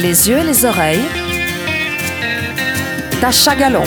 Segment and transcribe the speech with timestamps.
[0.00, 1.04] les yeux et les oreilles.
[3.20, 3.82] Tacha Galon.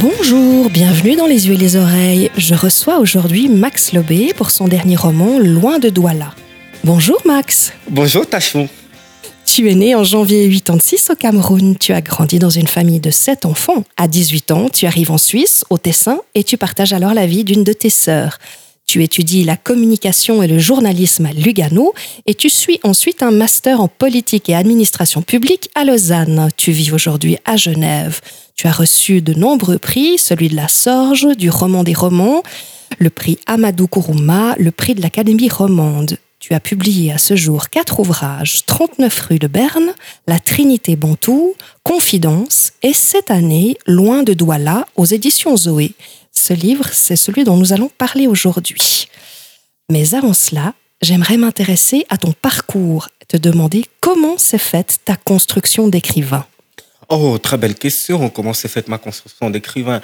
[0.00, 2.30] Bonjour, bienvenue dans Les yeux et les oreilles.
[2.36, 6.34] Je reçois aujourd'hui Max Lobé pour son dernier roman Loin de Douala.
[6.84, 7.72] Bonjour Max.
[7.90, 8.68] Bonjour Tachon.
[9.58, 11.76] Tu es né en janvier 86 au Cameroun.
[11.76, 13.82] Tu as grandi dans une famille de sept enfants.
[13.96, 17.42] À 18 ans, tu arrives en Suisse, au Tessin, et tu partages alors la vie
[17.42, 18.38] d'une de tes sœurs.
[18.86, 21.92] Tu étudies la communication et le journalisme à Lugano
[22.26, 26.50] et tu suis ensuite un master en politique et administration publique à Lausanne.
[26.56, 28.20] Tu vis aujourd'hui à Genève.
[28.54, 32.44] Tu as reçu de nombreux prix, celui de la Sorge, du roman des romans,
[33.00, 36.16] le prix Amadou Kourouma, le prix de l'Académie romande.
[36.38, 39.92] Tu as publié à ce jour quatre ouvrages 39 rue de Berne,
[40.28, 45.94] La Trinité Bantou, Confidence et cette année Loin de Douala aux éditions Zoé.
[46.32, 49.08] Ce livre, c'est celui dont nous allons parler aujourd'hui.
[49.90, 55.88] Mais avant cela, j'aimerais m'intéresser à ton parcours, te demander comment s'est faite ta construction
[55.88, 56.46] d'écrivain.
[57.08, 58.28] Oh, très belle question.
[58.30, 60.00] Comment s'est faite ma construction d'écrivain?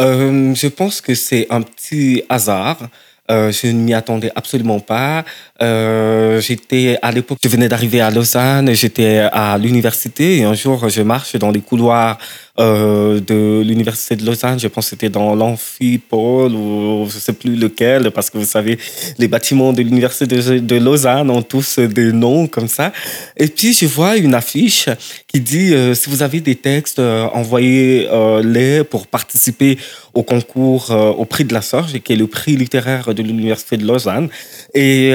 [0.00, 2.88] Euh, Je pense que c'est un petit hasard.
[3.30, 5.24] Euh, je ne m'y attendais absolument pas.
[5.60, 10.88] Euh, j'étais à l'époque, je venais d'arriver à Lausanne, j'étais à l'université et un jour
[10.88, 12.16] je marche dans les couloirs
[12.60, 14.60] euh, de l'université de Lausanne.
[14.60, 18.78] Je pense que c'était dans l'amphipole ou je sais plus lequel parce que vous savez,
[19.18, 22.92] les bâtiments de l'université de, Lausanne ont tous des noms comme ça.
[23.36, 24.88] Et puis je vois une affiche
[25.26, 29.76] qui dit euh, si vous avez des textes, envoyez-les pour participer
[30.14, 33.86] au concours au prix de la Sorge, qui est le prix littéraire de l'université de
[33.86, 34.28] Lausanne.
[34.74, 35.12] Et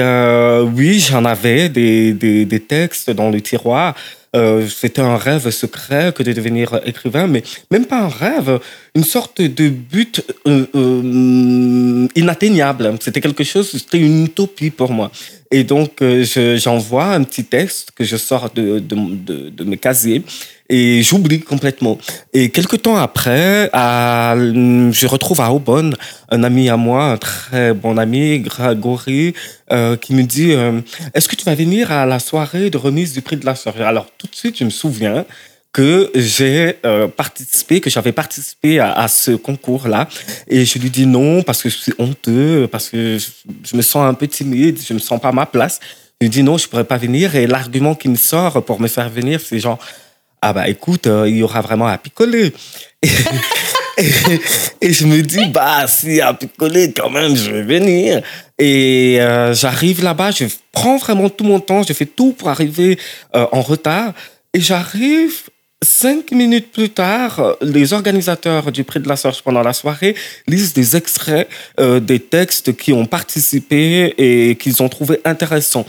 [0.74, 3.94] oui, j'en avais des, des, textes dans le tiroir.
[4.34, 8.58] Euh, c'était un rêve secret que de devenir écrivain, mais même pas un rêve,
[8.96, 12.96] une sorte de but euh, euh, inatteignable.
[13.00, 15.12] C'était quelque chose, c'était une utopie pour moi.
[15.52, 16.02] Et donc,
[16.56, 20.24] j'envoie un petit texte que je sors de, de, de mes casiers
[20.68, 21.98] et j'oublie complètement.
[22.32, 25.94] Et quelques temps après, je retrouve à Aubonne
[26.30, 29.34] un ami à moi, un très bon ami, Grégory,
[29.70, 30.80] euh, qui me dit euh,
[31.12, 33.84] Est-ce que tu vas venir à la soirée de remise du prix de la soirée?
[33.84, 35.24] Alors tout de suite, je me souviens
[35.72, 40.08] que j'ai euh, participé, que j'avais participé à, ce concours-là.
[40.46, 44.08] Et je lui dis non parce que je suis honteux, parce que je, me sens
[44.08, 45.80] un peu timide, je me sens pas à ma place.
[46.20, 47.34] Je lui dis non, je pourrais pas venir.
[47.34, 49.80] Et l'argument qui me sort pour me faire venir, c'est genre
[50.46, 52.52] ah bah écoute, euh, il y aura vraiment à picoler.
[54.82, 58.20] Et, je me dis, bah si à picoler quand même, je vais venir.
[58.58, 62.98] Et euh, j'arrive là-bas, je prends vraiment tout mon temps, je fais tout pour arriver
[63.34, 64.12] euh, en retard.
[64.52, 65.44] Et j'arrive
[65.84, 70.14] Cinq minutes plus tard, les organisateurs du Prix de la Sorge pendant la soirée
[70.46, 71.46] lisent des extraits
[71.78, 75.84] euh, des textes qui ont participé et qu'ils ont trouvé intéressants.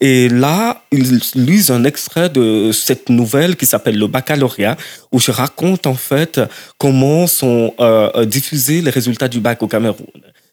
[0.00, 4.76] Et là, ils lisent un extrait de cette nouvelle qui s'appelle Le Baccalauréat,
[5.12, 6.40] où je raconte en fait
[6.76, 10.06] comment sont euh, diffusés les résultats du bac au Cameroun.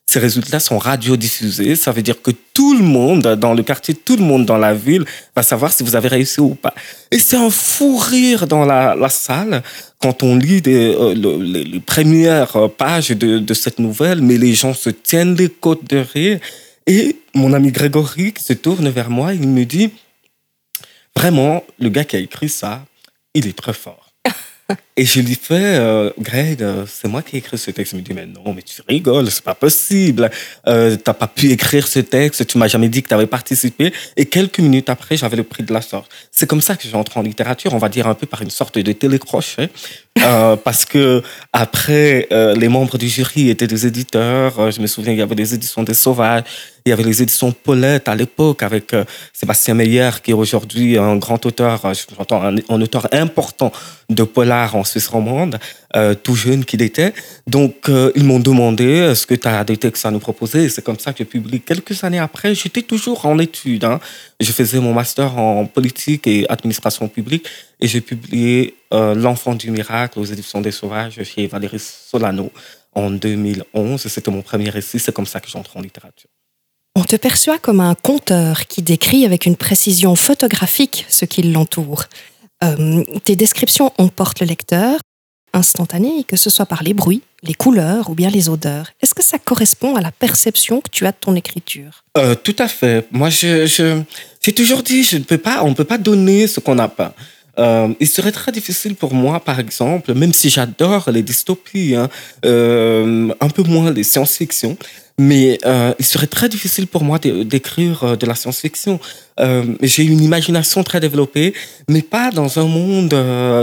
[0.08, 1.76] Ces résultats sont radiodiffusés.
[1.76, 4.74] Ça veut dire que tout le monde dans le quartier, tout le monde dans la
[4.74, 5.04] ville
[5.36, 6.76] va savoir si vous avez réussi ou pas.
[7.12, 9.64] Et c'est un fou rire dans la, la salle
[10.00, 14.74] quand on lit euh, le, les, premières pages de, de, cette nouvelle, mais les gens
[14.74, 16.40] se tiennent les côtes de rire.
[16.86, 19.90] Et mon ami Grégory qui se tourne vers moi, il me dit,
[21.16, 22.86] vraiment, le gars qui a écrit ça,
[23.34, 24.14] il est très fort.
[24.98, 27.92] Et je lui fais, euh, Greg, euh, c'est moi qui ai écrit ce texte.
[27.92, 30.32] Il me dit, mais non, mais tu rigoles, c'est pas possible.
[30.68, 33.92] Euh, t'as pas pu écrire ce texte, tu m'as jamais dit que tu avais participé.
[34.16, 36.10] Et quelques minutes après, j'avais le prix de la sorte.
[36.32, 38.78] C'est comme ça que j'entre en littérature, on va dire un peu par une sorte
[38.78, 39.70] de télécrochet.
[40.20, 44.72] euh, parce que après, les membres du jury étaient des éditeurs.
[44.72, 46.44] Je me souviens, il y avait des éditions des Sauvages,
[46.86, 48.96] il y avait les éditions Paulette à l'époque avec
[49.34, 51.82] Sébastien Meyer, qui est aujourd'hui un grand auteur,
[52.18, 53.72] j'entends un, un, auteur important
[54.10, 55.60] de polar en Suisse romande,
[56.24, 57.14] tout jeune qu'il était.
[57.48, 61.00] Donc, ils m'ont demandé est-ce que tu as des textes à nous proposer C'est comme
[61.00, 61.60] ça que j'ai publié.
[61.60, 63.86] Quelques années après, j'étais toujours en études.
[63.86, 64.00] Hein.
[64.40, 67.48] Je faisais mon master en politique et administration publique
[67.80, 72.52] et j'ai publié euh, L'enfant du miracle aux éditions des Sauvages chez Valérie Solano
[72.94, 74.02] en 2011.
[74.08, 76.30] C'était mon premier récit, c'est comme ça que j'entre en littérature.
[76.96, 82.06] On te perçoit comme un conteur qui décrit avec une précision photographique ce qui l'entoure.
[82.66, 85.00] Euh, tes descriptions emportent le lecteur,
[85.54, 88.88] instantané, que ce soit par les bruits, les couleurs ou bien les odeurs.
[89.02, 92.04] Est-ce que ça correspond à la perception que tu as de ton écriture?
[92.18, 93.08] Euh, Tout à fait.
[93.12, 94.02] Moi, je, je,
[94.42, 96.88] j'ai toujours dit, je ne peux pas, on ne peut pas donner ce qu'on n'a
[96.90, 97.14] pas.
[97.60, 102.10] Euh, il serait très difficile pour moi, par exemple, même si j'adore les dystopies, hein,
[102.46, 104.78] euh, un peu moins les science-fiction,
[105.18, 109.00] mais euh, il serait très difficile pour moi d'écrire de la science-fiction.
[109.82, 111.54] J'ai une imagination très développée,
[111.90, 113.16] mais pas dans un monde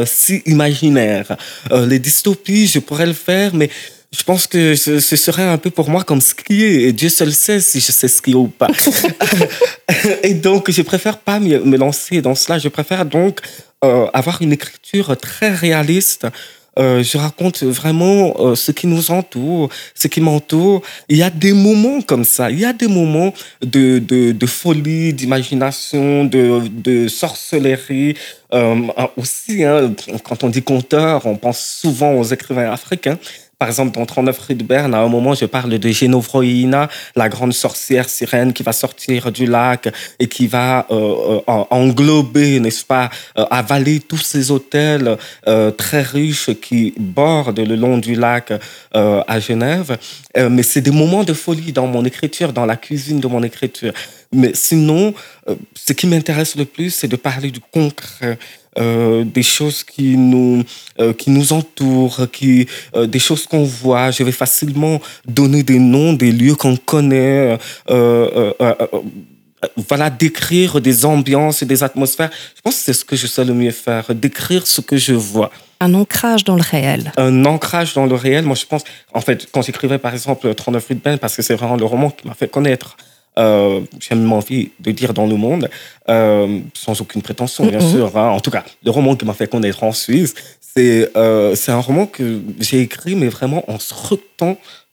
[0.07, 1.37] si imaginaire.
[1.71, 3.69] Les dystopies, je pourrais le faire, mais
[4.17, 7.33] je pense que ce, ce, serait un peu pour moi comme skier, et Dieu seul
[7.33, 8.69] sait si je sais skier ou pas.
[10.23, 12.59] et donc, je préfère pas me lancer dans cela.
[12.59, 13.41] Je préfère donc
[13.85, 16.27] euh, avoir une écriture très réaliste
[16.79, 20.83] euh, je raconte vraiment euh, ce qui nous entoure, ce qui m'entoure.
[21.09, 22.51] Il y a des moments comme ça.
[22.51, 28.15] Il y a des moments de, de, de folie, d'imagination, de, de sorcellerie.
[28.55, 28.77] Euh,
[29.17, 29.95] aussi, hein,
[30.25, 33.19] quand on dit conteur, on pense souvent aux écrivains africains.
[33.63, 37.29] Par exemple, dans 39 rue de Berne, à un moment, je parle de Genovroïna, la
[37.29, 39.89] grande sorcière sirène qui va sortir du lac
[40.19, 45.17] et qui va euh, euh, englober, n'est-ce pas, euh, avaler tous ces hôtels
[45.77, 48.53] très riches qui bordent le long du lac
[48.93, 49.97] à Genève.
[50.37, 53.93] Mais c'est des moments de folie dans mon écriture, dans la cuisine de mon écriture.
[54.33, 55.15] Mais sinon,
[55.75, 58.39] ce qui m'intéresse le plus, c'est de parler du concret
[58.79, 60.65] euh, des choses qui nous,
[60.99, 62.67] euh, qui nous entourent, qui,
[62.97, 64.11] euh, des choses qu'on voit.
[64.11, 67.59] Je vais facilement donner des noms des lieux qu'on connaît.
[69.77, 72.31] Voilà, décrire des ambiances et des atmosphères.
[72.57, 75.13] Je pense que c'est ce que je sais le mieux faire, décrire ce que je
[75.13, 75.53] vois.
[75.79, 77.13] Un ancrage dans le réel.
[77.17, 78.45] Un ancrage dans le réel.
[78.45, 78.83] Moi, je pense,
[79.15, 81.85] en fait, quand j'écrivais par exemple 39 rue de Ben, parce que c'est vraiment le
[81.85, 82.97] roman qui m'a fait connaître
[83.39, 85.71] euh, j'ai même envie de dire dans le monde,
[86.09, 87.93] euh, sans aucune prétention, bien mm -hmm.
[87.93, 88.17] sûr.
[88.17, 88.29] Hein.
[88.31, 92.07] En tout cas, le roman qui m'a fait connaître en Suisse, c'est euh, un roman
[92.07, 93.95] que j'ai écrit, mais vraiment en se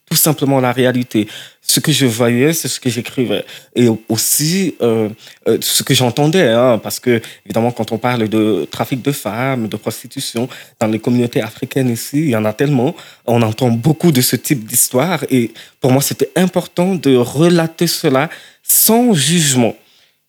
[0.10, 1.28] tout simplement la réalité.
[1.62, 3.46] Ce que je voyais, c'est ce que j'écrivais.
[3.76, 5.10] Et aussi euh,
[5.48, 9.68] euh, ce que j'entendais, hein, parce que évidemment, quand on parle de trafic de femmes,
[9.68, 12.96] de prostitution, dans les communautés africaines ici, il y en a tellement.
[13.28, 15.24] On entend beaucoup de ce type d'histoire.
[15.30, 18.30] Et pour moi, c'était important de relater cela
[18.64, 19.76] sans jugement.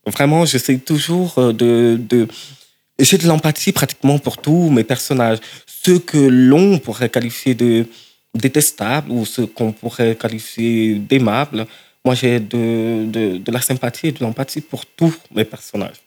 [0.06, 1.98] Vraiment, j'essaie toujours euh, de...
[1.98, 2.28] de
[2.98, 5.38] j'ai de l'empathie pratiquement pour tous mes personnages.
[5.66, 7.86] Ceux que l'on pourrait qualifier de
[8.34, 11.66] détestable ou ce qu'on pourrait qualifier d'aimable.
[12.04, 16.00] Moi, j'ai de, de, de, la sympathie et de l'empathie pour tous mes personnages.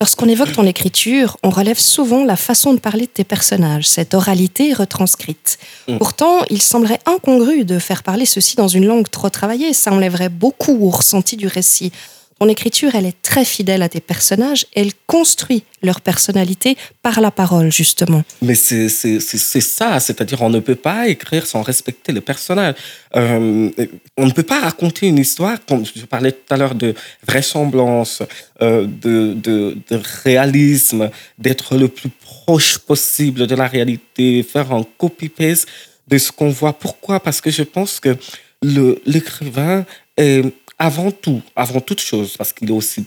[0.00, 4.14] Lorsqu'on évoque ton écriture, on relève souvent la façon de parler de tes personnages, cette
[4.14, 5.58] oralité retranscrite.
[5.88, 5.98] Mm.
[5.98, 9.72] Pourtant, il semblerait incongru de faire parler ceci dans une langue trop travaillée.
[9.72, 11.90] Ça enlèverait beaucoup au ressenti du récit.
[12.40, 14.64] Ton écriture, elle est très fidèle à tes personnages.
[14.76, 18.22] Elle construit leur personnalité par la parole, justement.
[18.42, 22.76] Mais c'est ça, c'est-à-dire on ne peut pas écrire sans respecter le personnage.
[23.16, 23.70] Euh,
[24.16, 26.94] on ne peut pas raconter une histoire, comme je parlais tout à l'heure de
[27.26, 28.22] vraisemblance,
[28.62, 34.84] euh, de, de, de réalisme, d'être le plus proche possible de la réalité, faire un
[34.96, 35.66] copy-paste
[36.06, 36.72] de ce qu'on voit.
[36.72, 37.18] Pourquoi?
[37.18, 38.16] Parce que je pense que
[38.62, 39.84] l'écrivain
[40.16, 40.44] est
[40.78, 43.04] avant tout, avant toute chose, parce qu'il est aussi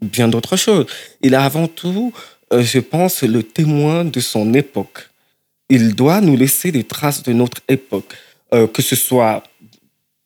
[0.00, 0.86] bien d'autres choses,
[1.22, 2.12] il est avant tout,
[2.52, 5.08] euh, je pense, le témoin de son époque.
[5.68, 8.12] Il doit nous laisser des traces de notre époque,
[8.52, 9.44] euh, que ce soit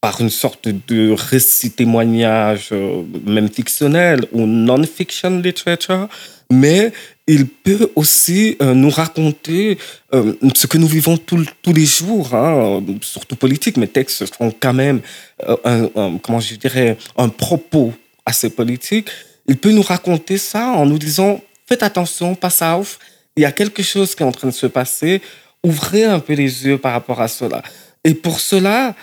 [0.00, 6.08] par une sorte de récit témoignage, euh, même fictionnel ou non-fiction literature,
[6.50, 6.92] mais
[7.26, 9.78] il peut aussi euh, nous raconter
[10.14, 13.76] euh, ce que nous vivons tout, tous les jours, hein, surtout politique.
[13.76, 15.00] Mes textes ont quand même,
[15.48, 17.92] euh, un, comment je dirais, un propos
[18.24, 19.08] assez politique.
[19.48, 22.98] Il peut nous raconter ça en nous disant, faites attention, passe à ouf,
[23.36, 25.20] il y a quelque chose qui est en train de se passer,
[25.64, 27.62] ouvrez un peu les yeux par rapport à cela.
[28.04, 28.94] Et pour cela,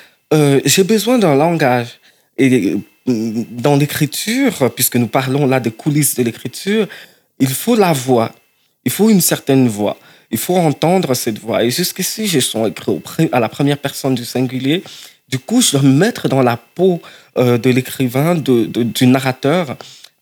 [0.65, 2.00] j'ai besoin d'un langage.
[2.39, 6.88] Et dans l'écriture, puisque nous parlons là des coulisses de l'écriture,
[7.40, 8.32] il faut la voix.
[8.86, 9.98] Il faut une certaine voix.
[10.32, 11.63] Il faut entendre cette voix.
[11.63, 14.84] Et jusqu'ici, je suis écrit à la première personne du singulier.
[15.30, 17.02] Du coup, je dois me mettre dans la peau
[17.38, 19.78] euh, de l'écrivain, de, du narrateur,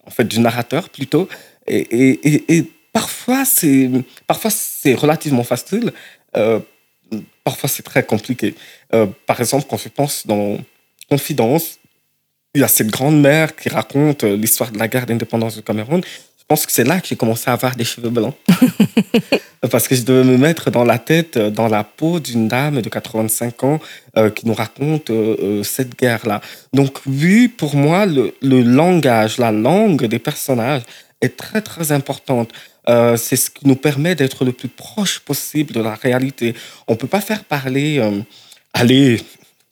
[0.06, 1.28] en fait, du narrateur plutôt.
[1.68, 3.90] Et, et, et parfois, c'est
[4.28, 5.92] parfois c'est relativement facile.
[6.36, 6.60] Euh,
[7.44, 8.56] parfois, c'est très compliqué.
[8.94, 10.58] Euh, par exemple, quand je pense dans
[11.10, 11.80] Confidence,
[12.54, 16.02] il y a cette grande mère qui raconte l'histoire de la guerre d'indépendance du Cameroun
[16.52, 18.36] pense que c'est là que j'ai commencé à avoir des cheveux blancs.
[19.72, 22.82] Parce que je devais me mettre dans la tête, euh, dans la peau d'une dame
[22.82, 23.80] de 85 ans
[24.18, 26.42] euh, qui nous raconte euh, cette guerre-là.
[26.74, 30.82] Donc oui, pour moi, le, langage, la langue des personnages
[31.22, 32.50] est très très importante.
[33.16, 36.54] C'est ce qui nous permet d'être le plus proche possible de la réalité.
[36.90, 38.02] On peut pas faire parler,
[38.74, 39.22] allez,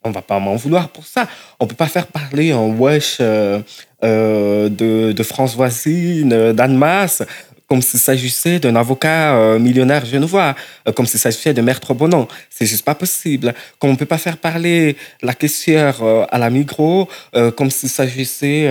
[0.04, 1.28] on va pas m'en vouloir pour ça.
[1.60, 3.60] On peut pas faire parler un wesh euh,
[4.04, 7.24] euh, de, de France voisine, d'Anne Masse,
[7.70, 10.56] comme s'il s'agissait d'un avocat euh, millionnaire genevois,
[10.88, 12.28] euh, comme s'il s'agissait de Maître Bonan.
[12.50, 13.54] C'est juste pas possible.
[13.78, 17.08] Comme on peut pas faire parler la caissière euh, à la Migros,
[17.56, 18.64] comme s'il s'agissait,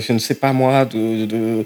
[0.00, 1.64] je ne sais pas moi, de,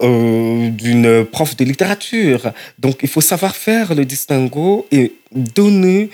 [0.00, 2.52] d'une prof de littérature.
[2.78, 6.10] Donc, il faut savoir faire le distinguo et donner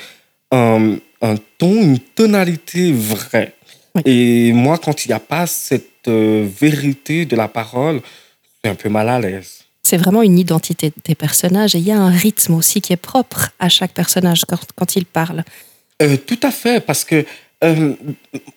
[0.50, 3.54] un, un ton, une tonalité vraie.
[4.04, 8.74] Et moi, quand il n'y a pas cette vérité de la parole, je suis un
[8.74, 9.58] peu mal à l'aise
[9.88, 12.98] c'est vraiment une identité des personnages et il y a un rythme aussi qui est
[13.12, 14.44] propre à chaque personnage
[14.76, 15.44] quand, il parle.
[16.02, 17.24] Euh, tout à fait, parce que
[17.64, 17.94] euh,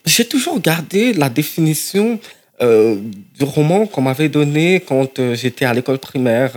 [0.05, 2.19] j'ai toujours gardé la définition
[2.61, 2.95] euh,
[3.37, 6.51] du roman qu'on m'avait donné quand j'étais à l'école primaire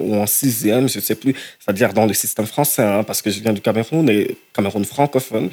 [0.00, 3.30] ou en sixième, je ne sais plus, c'est-à-dire dans le système français, hein, parce que
[3.30, 5.50] je viens du Cameroun et Cameroun francophone.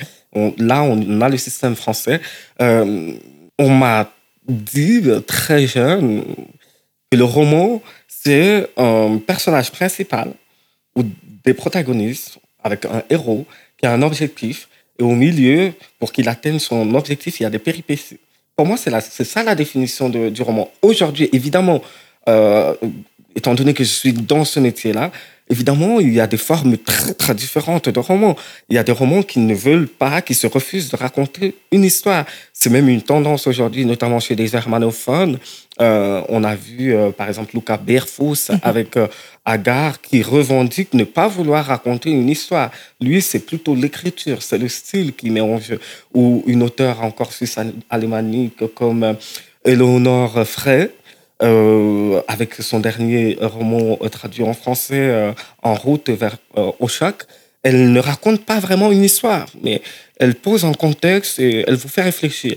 [0.57, 2.19] là, on a le système français.
[2.59, 4.11] on m'a
[4.47, 6.23] dit très jeune
[7.11, 10.31] que le roman, c'est un personnage principal
[10.95, 11.03] ou
[11.43, 13.45] des protagonistes avec un héros
[13.77, 14.67] qui a un objectif
[14.99, 18.19] et au milieu, pour qu'il atteigne son objectif, il y a des péripéties.
[18.55, 20.71] Pour moi, c'est ça la définition du roman.
[20.81, 21.81] Aujourd'hui, évidemment,
[22.29, 22.73] euh,
[23.35, 25.11] étant donné que je suis dans ce métier-là,
[25.47, 28.35] Évidemment, il y a des formes très, très différentes de romans.
[28.69, 31.83] Il y a des romans qui ne veulent pas, qui se refusent de raconter une
[31.83, 32.25] histoire.
[32.51, 35.37] C'est même une tendance aujourd'hui, notamment chez les germanophones.
[35.81, 38.59] Euh, on a vu, euh, par exemple, Luca Berfus mhm.
[38.63, 39.07] avec euh,
[39.45, 42.71] Agar qui revendique ne pas vouloir raconter une histoire.
[42.99, 45.79] Lui, c'est plutôt l'écriture, c'est le style qui met en jeu.
[46.15, 49.15] Ou une auteure encore suisse-alémanique comme
[49.63, 50.91] Eleonore Frey,
[51.43, 56.37] euh, avec son dernier roman euh, traduit en français, euh, En route vers
[56.79, 57.23] Oshak,
[57.61, 59.81] elle ne raconte pas vraiment une histoire, mais
[60.17, 62.55] elle pose un contexte et elle vous fait réfléchir.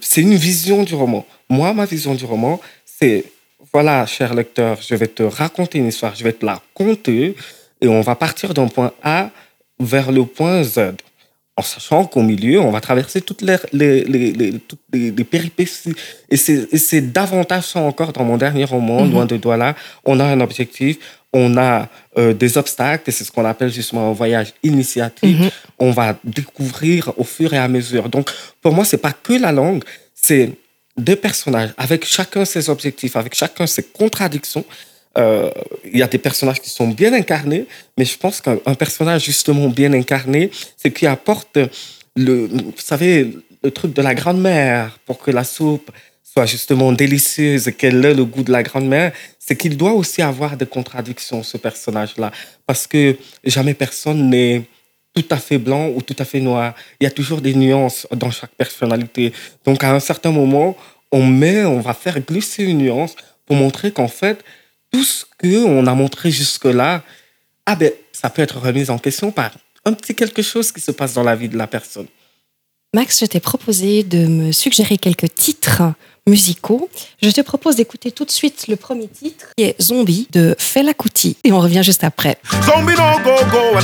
[0.00, 1.24] c'est une vision du roman.
[1.48, 3.24] Moi, ma vision du roman, c'est,
[3.72, 7.34] voilà, cher lecteur, je vais te raconter une histoire, je vais te la conter,
[7.80, 9.30] et on va partir d'un point A
[9.78, 10.96] vers le point Z
[11.56, 15.94] en sachant qu'au milieu, on va traverser toutes les, les, les, toutes les, péripéties.
[16.30, 19.12] Et c'est davantage ça encore dans mon dernier roman, mhm.
[19.12, 19.74] Loin de Douala.
[20.04, 20.98] On a un objectif,
[21.32, 25.38] on a euh, des obstacles, et c'est ce qu'on appelle justement un voyage initiatique.
[25.38, 25.50] Mhm.
[25.78, 28.10] On va découvrir au fur et à mesure.
[28.10, 29.82] Donc, pour moi, c'est pas que la langue,
[30.14, 30.50] c'est
[30.98, 34.64] deux personnages avec chacun ses objectifs, avec chacun ses contradictions.
[35.18, 35.50] Euh,
[35.84, 39.68] il y a des personnages qui sont bien incarnés, mais je pense qu'un personnage justement
[39.68, 41.58] bien incarné, c'est qui apporte
[42.16, 45.90] le, vous savez, le truc de la grand-mère pour que la soupe
[46.22, 50.56] soit justement délicieuse, qu'elle ait le goût de la grand-mère, c'est qu'il doit aussi avoir
[50.56, 52.30] des contradictions, ce personnage-là,
[52.66, 54.64] parce que jamais personne n'est
[55.14, 56.74] tout à fait blanc ou tout à fait noir.
[57.00, 59.32] Il y a toujours des nuances dans chaque personnalité.
[59.64, 60.76] Donc à un certain moment,
[61.10, 64.44] on met, on va faire glisser une nuance pour montrer qu'en fait,
[64.90, 67.02] tout ce qu'on a montré jusque-là,
[67.66, 69.50] ah ben, ça peut être remis en question par
[69.84, 72.06] un petit quelque chose qui se passe dans la vie de la personne.
[72.94, 75.82] Max, je t'ai proposé de me suggérer quelques titres
[76.26, 76.88] musicaux.
[77.22, 80.94] Je te propose d'écouter tout de suite le premier titre, qui est Zombie de Fela
[80.94, 81.36] Kuti.
[81.44, 82.38] Et on revient juste après.
[82.64, 83.76] Zombie no go go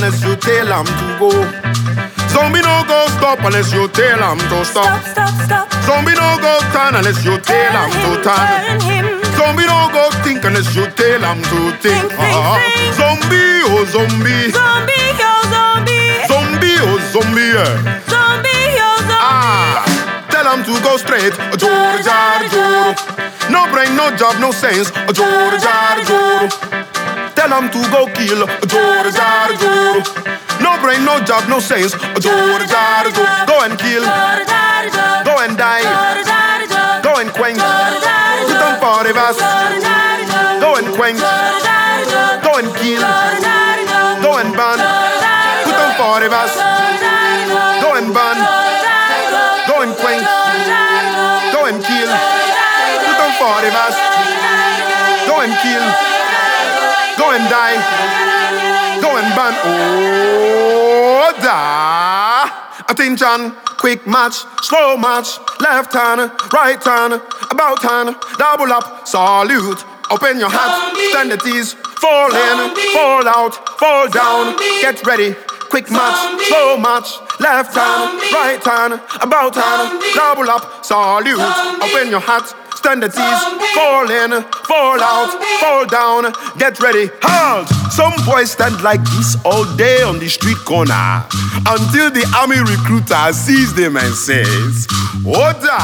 [2.35, 2.59] unless you tell him to go.
[2.59, 5.03] Zombie no go stop unless you tell him to stop.
[5.03, 5.83] Stop, stop, stop.
[5.83, 9.21] Zombie no go turn unless you tell him to turn.
[9.37, 12.09] Zombie no go think unless you tell him to think.
[12.09, 12.57] think, uh-huh.
[12.57, 12.93] think.
[12.95, 14.51] Zombie oh zombie.
[14.51, 16.25] Zombie oh zombie.
[16.27, 17.53] Zombie oh zombie.
[17.53, 18.01] Yeah.
[18.09, 19.21] Zombie oh zombie.
[19.21, 19.83] Ah.
[20.29, 21.33] Tell them to go straight.
[21.59, 22.93] Joro jari joro.
[23.51, 24.89] No brain, no job, no sense.
[25.13, 26.92] Joro jari joro.
[27.35, 28.45] Tell them to go kill.
[28.69, 30.03] Joro jari joro.
[30.61, 31.91] No brain, no job, no sense.
[32.21, 33.45] Joro jari joro.
[33.47, 34.03] Go and kill.
[34.03, 35.83] Go and die.
[37.03, 37.57] Go and quench.
[37.57, 38.79] Put on.
[40.61, 41.62] Go and quench.
[57.33, 59.53] And die, go and burn.
[59.65, 62.63] Oh, da!
[62.89, 67.13] Attention, quick match, slow match, left turn, right turn,
[67.49, 69.83] about turn, double up, salute.
[70.11, 75.33] Open your hat, stand at ease, fall in, fall out, fall down, get ready,
[75.69, 81.39] quick match, slow match, left hand, right hand, about hand, double up, salute,
[81.81, 83.43] open your hat, stand at ease,
[83.75, 85.31] fall in, fall out,
[85.63, 87.69] fall down, get ready, halt!
[87.89, 91.23] Some boys stand like this all day on the street corner.
[91.63, 94.85] Until the army recruiter sees them and says,
[95.23, 95.79] Order!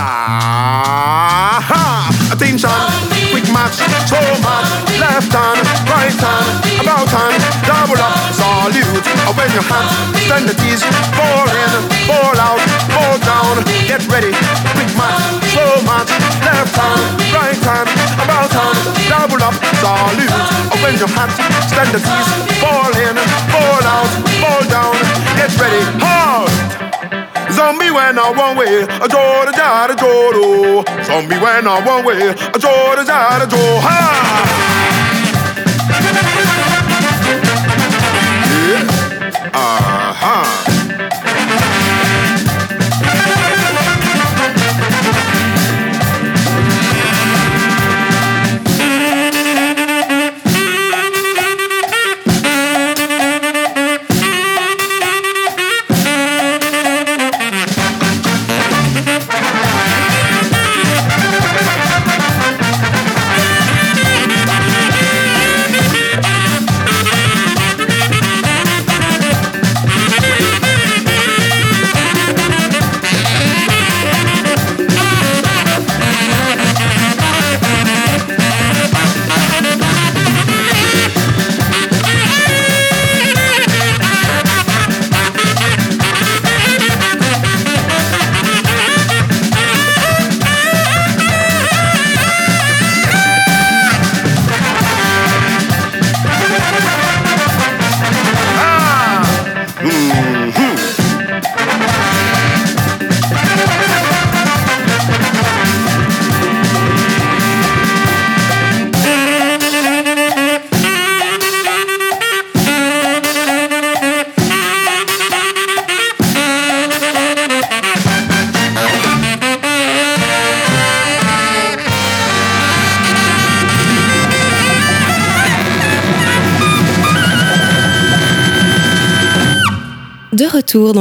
[2.35, 2.83] Attention,
[3.31, 3.79] quick match,
[4.11, 4.67] so much,
[4.99, 9.07] left hand, right hand, about time, double up, salute.
[9.39, 10.19] When your hands.
[10.27, 10.83] Stand the tees,
[11.15, 11.71] fall in,
[12.09, 12.59] fall out,
[12.91, 14.35] fall down, get ready,
[14.75, 14.88] quick
[16.79, 17.89] right hand,
[18.23, 18.77] about time,
[19.11, 20.33] double up, salute.
[20.81, 21.35] When your hands
[21.67, 22.29] stand the tees,
[22.61, 23.15] fall in,
[23.51, 24.09] fall out,
[24.39, 24.95] fall down,
[25.35, 26.49] get ready, hard.
[27.51, 30.83] Zombie when I one way, a door to die to door.
[31.03, 33.81] Zombie when I one way, a door to die to door.
[33.83, 34.69] Ha!
[38.59, 39.51] Yeah.
[39.53, 40.68] Uh-huh.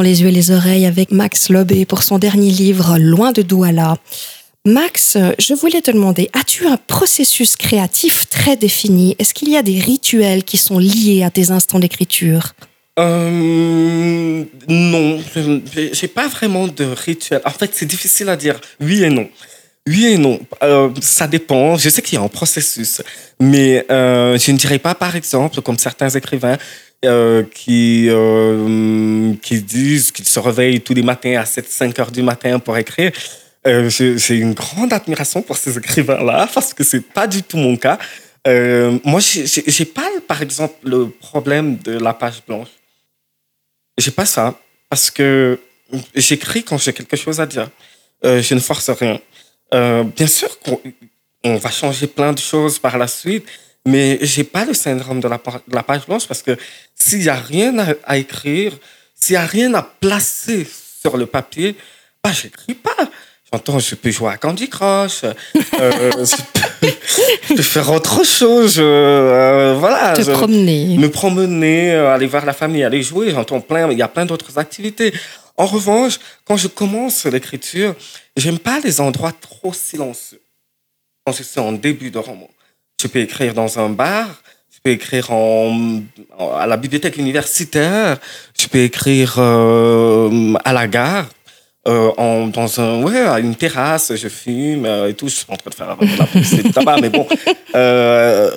[0.03, 3.97] Les yeux et les oreilles avec Max Lobé pour son dernier livre Loin de Douala.
[4.65, 9.17] Max, je voulais te demander, as-tu un processus créatif très défini?
[9.19, 12.55] Est-ce qu'il y a des rituels qui sont liés à tes instants d'écriture?
[12.99, 15.21] Euh, non,
[15.93, 17.41] j'ai pas vraiment de rituel.
[17.45, 19.29] En fait, c'est difficile à dire oui et non.
[19.87, 20.41] Oui et non.
[20.63, 21.77] Euh, ça dépend.
[21.77, 23.01] Je sais qu'il y a un processus,
[23.41, 26.59] mais euh, je ne dirais pas, par exemple, comme certains écrivains
[27.05, 32.23] euh, qui euh, qui disent qu'ils se réveillent tous les matins à 7-5 heures du
[32.23, 33.13] matin pour écrire.
[33.67, 37.77] Euh, j'ai une grande admiration pour ces écrivains-là parce que c'est pas du tout mon
[37.77, 37.99] cas.
[38.47, 42.69] Euh, moi, j'ai- pas, par exemple, le problème de la page blanche.
[43.99, 44.59] J'ai pas ça
[44.89, 45.59] parce que
[46.15, 47.69] j'écris quand j'ai quelque chose à dire.
[48.23, 49.21] Je ne force rien.
[49.73, 50.81] Bien sûr qu'on
[51.45, 53.45] on va changer plein de choses par la suite,
[53.93, 56.55] mais j'ai pas le syndrome de la, pa- de la page blanche parce que
[56.95, 58.73] s'il y a rien à, à écrire,
[59.15, 60.67] s'il y a rien à placer
[61.03, 61.75] sur le papier,
[62.23, 62.97] bah j'écris pas.
[63.51, 66.37] J'entends, je peux jouer à Candy Crush, euh, je,
[66.81, 66.89] peux,
[67.49, 70.13] je peux faire autre chose, euh, voilà.
[70.13, 73.31] Te je- promener me promener, euh, aller voir la famille, aller jouer.
[73.31, 75.15] J'entends plein, il y a plein d'autres activités.
[75.57, 77.95] En revanche, quand je commence l'écriture,
[78.37, 80.41] j'aime pas les endroits trop silencieux.
[81.25, 82.51] Quand je suis en début de roman,
[83.01, 84.27] je peux écrire dans un bar,
[84.73, 86.01] je peux écrire en,
[86.39, 88.19] en- à la bibliothèque universitaire,
[88.59, 91.27] je peux écrire euh, à la gare.
[91.87, 95.29] Euh, en, dans un, ouais, à une terrasse, je fume euh, et tout.
[95.29, 97.27] Je suis en train de faire la publicité de tabac, mais bon.
[97.75, 98.51] Euh,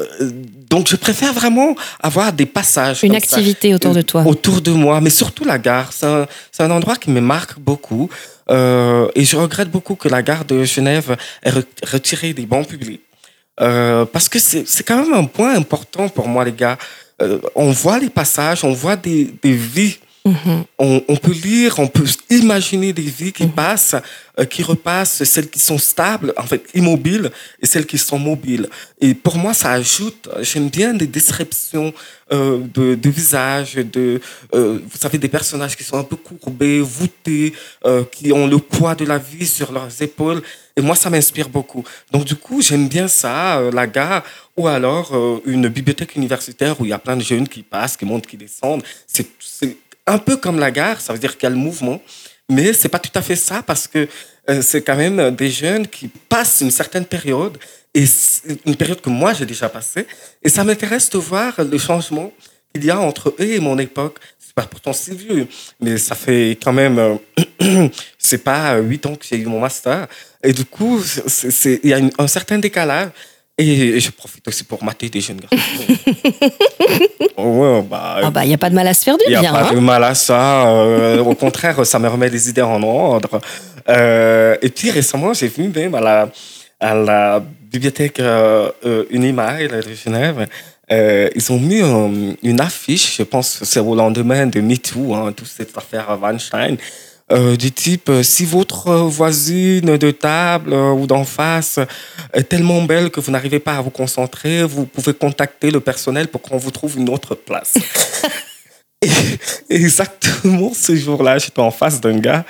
[0.69, 3.03] donc, je préfère vraiment avoir des passages.
[3.03, 4.23] Une ça activité autour de toi.
[4.25, 5.91] autour de moi, mais surtout la gare.
[5.91, 6.25] C'est un,
[6.59, 8.09] un endroit qui me marque beaucoup.
[8.49, 13.01] Et je regrette beaucoup que la gare de Genève ait re- retiré des bancs publics.
[13.59, 16.77] Euh, parce que c'est quand même un point important pour moi, les gars.
[17.21, 19.99] Euh, on voit les passages, on voit des, des vies.
[20.23, 20.65] Mhm.
[20.77, 23.95] On, on peut lire, on peut imaginer des vies qui passent,
[24.39, 27.31] euh, qui repassent, celles qui sont stables, en fait immobiles,
[27.61, 28.69] et celles qui sont mobiles.
[28.99, 31.91] Et pour moi, ça ajoute, j'aime bien des descriptions
[32.31, 34.21] euh, de, de visages, de,
[34.53, 37.53] euh, vous savez, des personnages qui sont un peu courbés, voûtés,
[38.11, 40.41] qui ont le poids de la vie sur leurs épaules.
[40.75, 41.83] Et moi, ça m'inspire beaucoup.
[42.11, 44.23] Donc, du coup, j'aime bien ça, euh, la gare,
[44.55, 47.97] ou alors euh, une bibliothèque universitaire où il y a plein de jeunes qui passent,
[47.97, 48.83] qui montent, qui descendent.
[49.07, 49.27] C'est
[50.07, 52.01] un peu comme la gare, ça veut dire qu'il y a le mouvement.
[52.49, 54.07] Mais c'est pas tout à fait ça parce que
[54.49, 57.57] euh, c'est quand même des jeunes qui passent une certaine période
[57.93, 58.05] et
[58.65, 60.05] une période que moi j'ai déjà passée.
[60.43, 62.33] Et ça m'intéresse de voir le changement
[62.73, 64.19] qu'il y a entre eux et mon époque.
[64.37, 65.47] C'est pas pourtant si vieux,
[65.79, 67.87] mais ça fait quand même, euh,
[68.17, 70.07] c'est pas huit ans que j'ai eu mon master.
[70.43, 71.01] Et du coup,
[71.63, 73.11] il y a un certain décalage.
[73.67, 75.57] Et je profite aussi pour mater des jeunes garçons.
[77.37, 79.31] ouais, bah, Ah bah, il n'y a pas de mal à se faire du il
[79.31, 79.53] n'y a bien.
[79.53, 79.73] pas hein.
[79.73, 80.67] de mal à ça.
[80.69, 83.39] euh, au contraire, ça me remet les idées en ordre.
[83.89, 86.29] Euh, et puis récemment, j'ai vu même à la,
[86.79, 90.47] à la bibliothèque euh, euh, Unimail de Genève,
[90.89, 91.81] ils ont mis
[92.43, 96.75] une affiche, je pense que c'est au lendemain de MeToo, hein, toute cette affaire Weinstein,
[97.31, 101.79] euh, du type euh, si votre voisine de table euh, ou d'en face
[102.33, 106.27] est tellement belle que vous n'arrivez pas à vous concentrer, vous pouvez contacter le personnel
[106.27, 107.75] pour qu'on vous trouve une autre place.
[109.69, 112.43] Et exactement ce jour-là, j'étais en face d'un gars.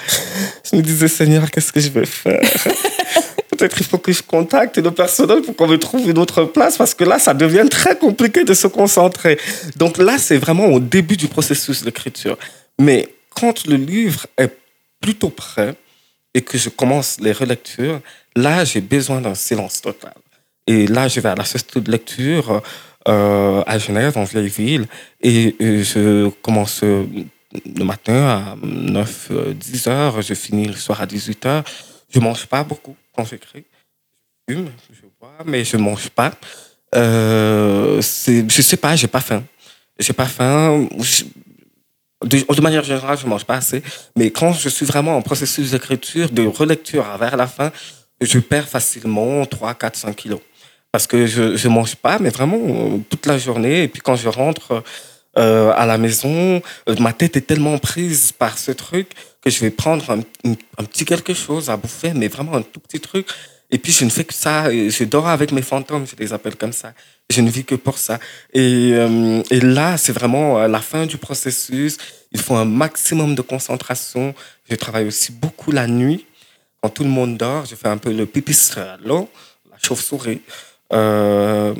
[0.69, 2.41] Je me disais, Seigneur, qu'est-ce que je vais faire?
[3.51, 6.77] Peut-être il faut que je contacte le personnel pour qu'on me trouve une autre place
[6.77, 9.37] parce que là, ça devient très compliqué de se concentrer.
[9.75, 12.37] Donc là, c'est vraiment au début du processus d'écriture.
[12.79, 14.51] Mais quand le livre est
[15.01, 15.75] plutôt prêt
[16.33, 17.99] et que je commence les relectures,
[18.35, 20.13] là, j'ai besoin d'un silence total.
[20.67, 22.61] Et là, je vais à la société de lecture
[23.07, 24.85] euh, à Genève, en vieille ville,
[25.21, 27.05] et, euh, je commence euh,
[27.75, 31.63] le matin à 9, euh, 10 heures, je finis le soir à 18 heures.
[32.09, 33.63] Je mange pas beaucoup quand j'écris.
[34.47, 36.31] Je fume, je bois, mais je mange pas.
[36.95, 39.43] Euh, je sais pas, j'ai pas faim.
[39.99, 40.87] J'ai pas faim.
[42.23, 43.81] De, manière générale, je mange pas assez.
[44.15, 47.71] Mais quand je suis vraiment en processus d'écriture, de relecture vers la fin,
[48.21, 50.39] je perds facilement 3, 4, 5 kilos.
[50.91, 53.83] Parce que je ne mange pas, mais vraiment euh, toute la journée.
[53.83, 54.83] Et puis quand je rentre
[55.37, 59.07] euh, à la maison, euh, ma tête est tellement prise par ce truc
[59.41, 60.19] que je vais prendre un-
[60.77, 63.27] un petit quelque chose à bouffer, mais vraiment un tout petit truc.
[63.71, 64.69] Et puis je ne fais que ça.
[64.69, 66.93] Je dors avec mes fantômes, je les appelle comme ça.
[67.29, 68.19] Je ne vis que pour ça.
[68.53, 71.97] Et, euh, là, c'est vraiment la fin du processus.
[72.33, 74.35] Il faut un maximum de concentration.
[74.69, 76.25] Je travaille aussi beaucoup la nuit.
[76.81, 79.29] Quand tout le monde dort, je fais un peu le pipistrello,
[79.71, 80.41] la chauve-souris.
[80.93, 81.73] Euh,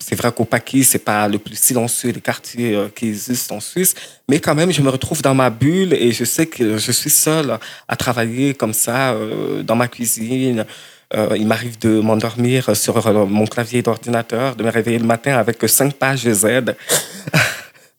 [0.00, 3.60] c'est vrai qu'au Paquis, c'est pas le plus silencieux des quartiers euh, qui existent en
[3.60, 3.94] Suisse,
[4.28, 7.10] mais quand même, je me retrouve dans ma bulle et je sais que je suis
[7.10, 9.14] seul à travailler comme ça
[9.62, 10.66] dans ma cuisine.
[11.14, 15.36] Euh, il m'arrive de m'endormir sur euh, mon clavier d'ordinateur, de me réveiller le matin
[15.38, 16.46] avec cinq pages de Z,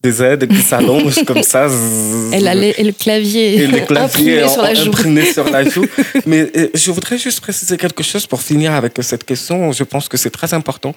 [0.03, 1.67] des Z qui s'allongent comme ça.
[2.33, 4.87] Elle a les- et le clavier, Et le clavier imprimé sur la joue.
[4.89, 5.85] imprimé sur la joue.
[6.25, 9.71] Mais euh, je voudrais juste préciser quelque chose pour finir avec cette question.
[9.71, 10.93] Je pense que c'est très important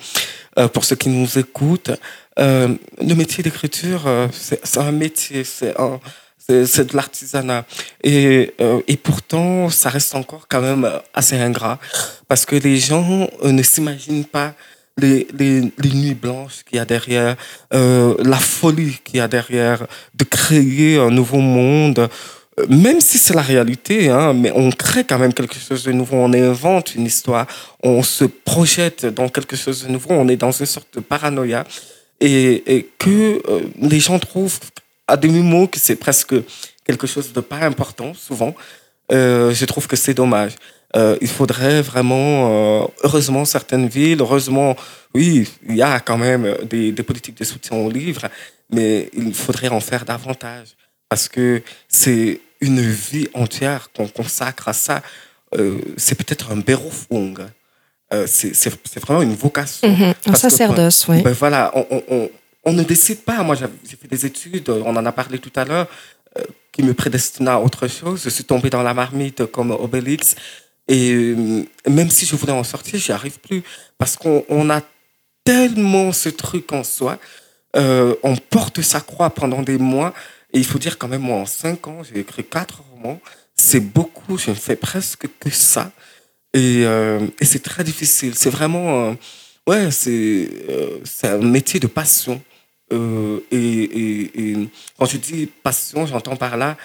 [0.73, 1.92] pour ceux qui nous écoutent.
[2.37, 6.01] Le métier d'écriture, c'est un métier, c'est un-
[6.67, 7.65] c'est de l'artisanat.
[8.03, 11.79] Et, euh, et pourtant, ça reste encore quand même assez ingrat
[12.29, 14.55] parce que les gens euh, ne s'imaginent pas
[14.99, 17.37] les, les, nuits blanches qu'il y a derrière,
[17.73, 22.09] euh, la folie qu'il y a derrière, de créer un nouveau monde,
[22.69, 26.17] même si c'est la réalité, hein, mais on crée quand même quelque chose de nouveau,
[26.17, 27.47] on invente une histoire,
[27.83, 31.65] on se projette dans quelque chose de nouveau, on est dans une sorte de paranoïa,
[32.21, 33.41] et, et que
[33.81, 34.61] les gens trouvent
[35.11, 36.35] à demi-mot que c'est presque
[36.85, 38.55] quelque chose de pas important, souvent.
[39.12, 40.55] Euh, je trouve que c'est dommage.
[40.96, 44.77] Euh, il faudrait vraiment, euh, heureusement, certaines villes, heureusement,
[45.14, 48.27] oui, il y a quand même des, des politiques de soutien aux livres,
[48.70, 50.68] mais il faudrait en faire davantage
[51.09, 55.03] parce que c'est une vie entière qu'on consacre à ça.
[55.57, 57.37] Euh, c'est peut-être un berufung.
[58.27, 59.88] C'est vraiment une vocation.
[59.88, 61.23] Mhm, Un que, sacerdoce, oui.
[61.23, 62.31] ben voilà, on, on,
[62.64, 63.42] on, ne décide pas.
[63.42, 65.88] Moi, j'ai fait des études, on en a parlé tout à l'heure,
[66.38, 68.23] euh, qui me prédestinaient à autre chose.
[68.23, 70.37] Je suis tombé dans la marmite comme Obélix.
[70.87, 73.62] Et euh, même si je voulais en sortir, j'y arrive plus.
[73.99, 74.81] Parce qu'on on a
[75.42, 77.18] tellement ce truc en soi.
[77.77, 80.14] Euh, on porte sa croix pendant des mois.
[80.53, 83.20] Et il faut dire quand même, moi, en cinq ans, j'ai écrit quatre romans.
[83.57, 84.38] C'est beaucoup.
[84.38, 85.90] Je ne fais presque que ça.
[86.55, 88.35] Et, et c'est très difficile.
[88.35, 89.16] C'est vraiment...
[89.68, 90.49] ouais, c'est
[91.25, 92.40] un métier de passion.
[92.92, 96.76] Euh, et, quand je dis passion, j'entends par là,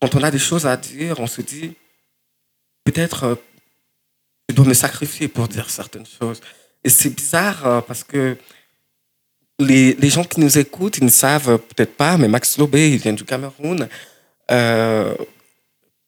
[0.00, 1.74] quand on a des choses à dire, on se dit,
[2.84, 3.34] peut-être, euh,
[4.48, 6.40] je dois me sacrifier pour dire certaines choses.
[6.84, 8.36] Et c'est bizarre euh, parce que
[9.58, 12.98] les, les gens qui nous écoutent, ils ne savent peut-être pas, mais Max Lobé, il
[12.98, 13.88] vient du Cameroun.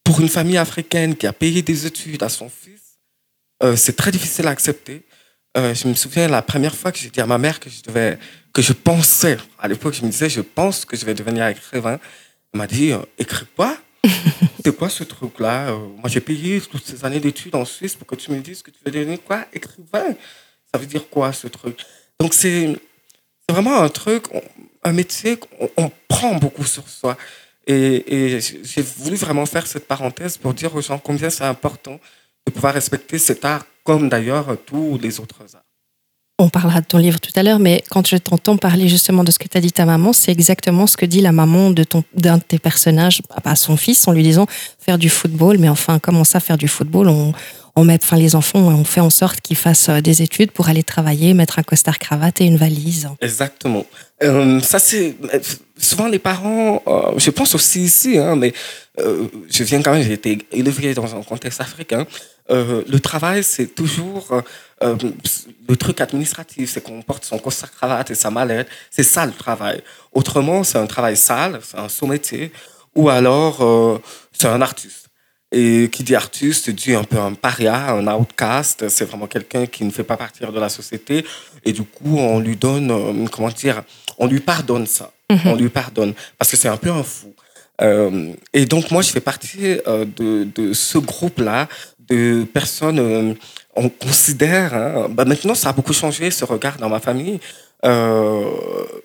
[0.03, 2.97] Pour une famille africaine qui a payé des études à son fils,
[3.75, 5.03] c'est très difficile à accepter.
[5.57, 7.81] Euh, je me souviens la première fois que j'ai dit à ma mère que je
[7.83, 8.17] devais,
[8.53, 11.99] que je pensais, à l'époque, je me disais, je pense que je vais devenir écrivain.
[12.53, 13.77] Elle m'a dit, euh, écris quoi
[14.63, 15.69] C'est quoi ce truc-là?
[15.71, 18.61] Euh, Moi, j'ai payé toutes ces années d'études en Suisse pour que tu me dises
[18.61, 19.45] que tu veux devenir quoi?
[19.53, 20.15] Écrivain.
[20.73, 21.79] Ça veut dire quoi ce truc?
[22.19, 22.73] Donc, c'est
[23.49, 24.41] vraiment un truc, on-
[24.83, 27.17] un métier qu'on on prend beaucoup sur soi.
[27.67, 31.99] Et, et j'ai voulu vraiment faire cette parenthèse pour dire aux gens combien c'est important
[32.47, 35.61] de pouvoir respecter cet art, comme d'ailleurs tous les autres arts.
[36.39, 39.29] On parlera de ton livre tout à l'heure, mais quand je t'entends parler justement de
[39.29, 42.03] ce que t'as dit ta maman, c'est exactement ce que dit la maman de ton
[42.15, 44.47] d'un de tes personnages à son fils en lui disant
[44.79, 45.59] faire du football.
[45.59, 47.09] Mais enfin, comment ça faire du football?
[47.09, 47.33] On
[47.75, 50.67] on met, enfin les enfants, on fait en sorte qu'ils fassent euh, des études pour
[50.67, 53.07] aller travailler, mettre un costard cravate et une valise.
[53.21, 53.85] Exactement.
[54.23, 55.15] Euh, ça c'est
[55.77, 56.83] souvent les parents.
[56.87, 58.51] euh, je pense aussi ici, hein, mais
[58.99, 60.03] euh, je viens quand même.
[60.03, 62.05] J'ai été élevé dans un contexte africain.
[62.51, 64.41] Euh, le travail, c'est toujours euh,
[64.83, 64.95] euh,
[65.69, 68.67] le truc administratif, c'est qu'on porte son costard cravate et sa mallette.
[68.89, 69.81] C'est ça le travail.
[70.11, 72.51] Autrement, c'est un travail sale, c'est un sous-métier,
[72.95, 74.01] ou alors euh,
[74.33, 75.07] c'est un artiste.
[75.53, 78.87] Et qui dit artiste dit un peu un paria, un outcast.
[78.87, 81.25] C'est vraiment quelqu'un qui ne fait pas partir de la société.
[81.65, 83.83] Et du coup, on lui donne, comment dire,
[84.17, 85.11] on lui pardonne ça.
[85.43, 86.13] On lui pardonne.
[86.37, 87.33] Parce que c'est un peu un fou.
[87.81, 91.67] Euh, et donc, moi, je fais partie euh, de, de ce groupe-là
[92.11, 92.99] de personnes.
[92.99, 93.33] euh,
[93.75, 94.73] on considère.
[94.73, 97.39] hein, bah maintenant, ça a beaucoup changé, ce regard dans ma famille.
[97.83, 98.43] Euh,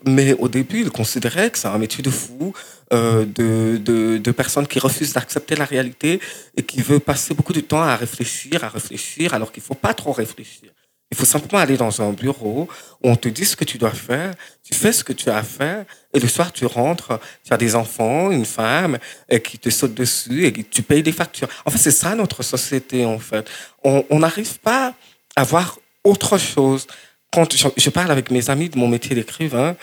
[0.05, 2.53] mais au début, ils considéraient que c'est un métier de fou,
[2.93, 6.21] euh, de, de, de personnes qui refusent d'accepter la réalité
[6.59, 9.95] et qui veulent passer beaucoup de temps à réfléchir, à réfléchir, alors qu'il faut pas
[9.95, 10.71] trop réfléchir.
[11.11, 12.69] Il faut simplement aller dans un bureau
[13.03, 15.37] où on te dit ce que tu dois faire, tu fais ce que tu as
[15.37, 19.59] à faire, et le soir tu rentres, tu as des enfants, une femme, et qui
[19.59, 21.49] te saute dessus et tu payes des factures.
[21.65, 23.49] En fait, c'est ça notre société, en fait.
[23.85, 24.95] On n'arrive pas
[25.37, 26.89] à voir autre chose.
[27.33, 29.77] Quand je, je parle avec mes amis de mon métier d'écrivain,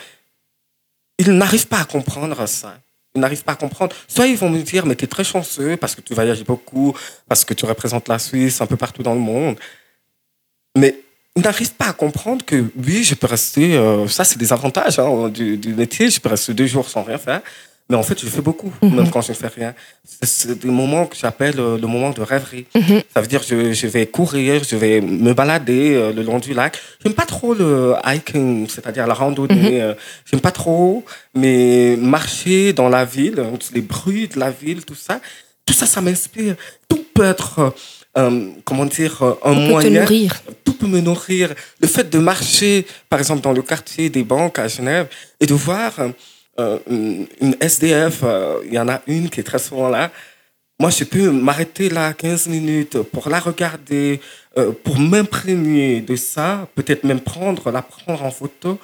[1.19, 2.77] ils n'arrivent pas à comprendre ça.
[3.15, 3.95] Ils n'arrivent pas à comprendre.
[4.07, 6.97] Soit ils vont me dire, mais tu es très chanceux parce que tu voyages beaucoup,
[7.29, 9.57] parce que tu représentes la Suisse un peu partout dans le monde.
[10.75, 10.99] Mais
[11.35, 14.99] ils n'arrivent pas à comprendre que oui, je peux rester, euh, ça c'est des avantages
[14.99, 17.41] hein, du, du métier, je peux rester deux jours sans rien faire.
[17.89, 19.75] Mais en fait, je fais beaucoup, même quand je ne fais rien.
[20.21, 22.65] C'est- des moments que j'appelle euh, le moment de rêverie.
[23.13, 26.39] Ça veut dire que je, je vais courir, je vais me balader euh, le long
[26.39, 26.79] du lac.
[27.03, 29.81] J'aime pas trop le hiking, c'est-à-dire la randonnée.
[29.81, 29.93] euh,
[30.31, 31.03] J'aime pas trop,
[31.35, 33.43] mais marcher dans la ville,
[33.73, 35.19] les bruits de la ville, tout ça,
[35.65, 36.55] tout ça, ça m'inspire.
[36.87, 37.69] Tout peut être, euh,
[38.17, 40.41] euh, comment dire, euh, un On moyen nourrir.
[40.63, 41.53] tout peut me nourrir.
[41.79, 45.07] Le fait de marcher, par exemple, dans le quartier des banques à Genève
[45.39, 45.93] et de voir
[46.59, 50.11] euh, une SDF, euh, il y en a une qui est très souvent là.
[50.79, 54.19] Moi, je peux m'arrêter là 15 minutes pour la regarder,
[54.83, 58.79] pour m'imprégner de ça, peut-être même prendre, la prendre en photo,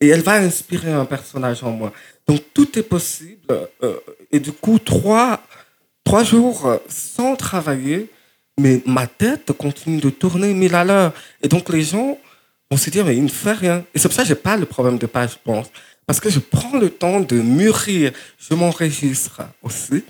[0.00, 1.92] et elle va inspirer un personnage en moi.
[2.28, 3.40] Donc, tout est possible.
[4.30, 5.42] et du coup, trois,
[6.04, 8.08] trois jours sans travailler,
[8.60, 11.12] mais ma tête continue de tourner mille à l'heure.
[11.42, 12.18] Et donc, les gens
[12.70, 13.84] vont se dire, mais il ne fait rien.
[13.94, 15.66] Et c'est pour ça que je n'ai pas le problème de page, je pense.
[16.06, 18.12] Parce que je prends le temps de mûrir.
[18.38, 20.04] Je m'enregistre aussi.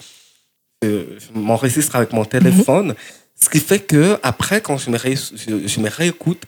[0.83, 2.94] Je, je m'enregistre avec mon téléphone.
[3.38, 6.42] Ce qui fait que après, quand je me, ré- je, je me réécoute,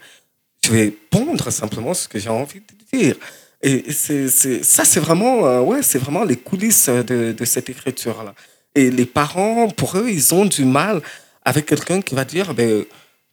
[0.64, 3.16] je vais pondre simplement ce que j'ai envie de dire.
[3.62, 7.70] Et c'est, c'est, ça, c'est vraiment, euh, ouais, c'est vraiment les coulisses de, de cette
[7.70, 8.34] écriture-là.
[8.74, 11.00] Et les parents, pour eux, ils ont du mal
[11.44, 12.84] avec quelqu'un qui va dire, ben,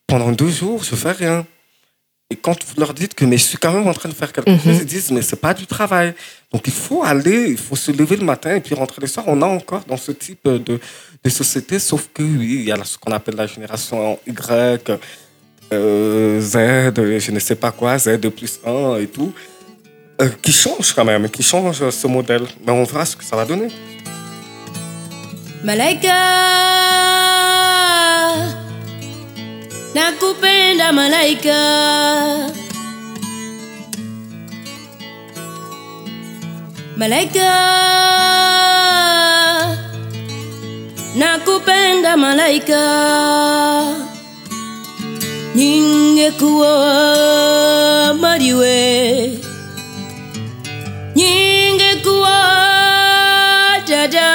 [0.08, 1.46] pendant deux jours, je fais rien.
[2.30, 4.32] Et quand vous leur dites que mais je suis quand même en train de faire
[4.32, 6.14] quelque chose, ils disent mais c'est pas du travail.
[6.54, 9.26] Donc il faut aller, il faut se lever le matin et puis rentrer le soir.
[9.28, 10.80] On a encore dans ce type de,
[11.24, 14.92] de société, sauf que oui, il y a ce qu'on appelle la génération Y,
[15.74, 19.34] euh, Z, je ne sais pas quoi, Z plus 1 et tout,
[20.22, 22.44] euh, qui change quand même, qui change ce modèle.
[22.66, 23.68] Mais on verra ce que ça va donner.
[25.66, 27.11] Malaika
[29.94, 31.60] Nakupenda malaika.
[36.98, 37.52] Malaika.
[41.16, 42.82] Nakupenda malaika.
[45.56, 46.74] Ningekuwa
[48.20, 49.40] mariwe
[51.16, 52.42] Ningekuwa
[53.88, 54.32] dada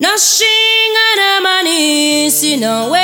[0.00, 0.53] Nashingana
[2.30, 3.00] sina we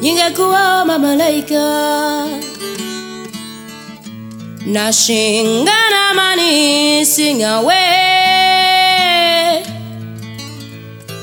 [0.00, 2.26] ningekuwa mamalaika.
[4.66, 7.74] Nashingana mani singa we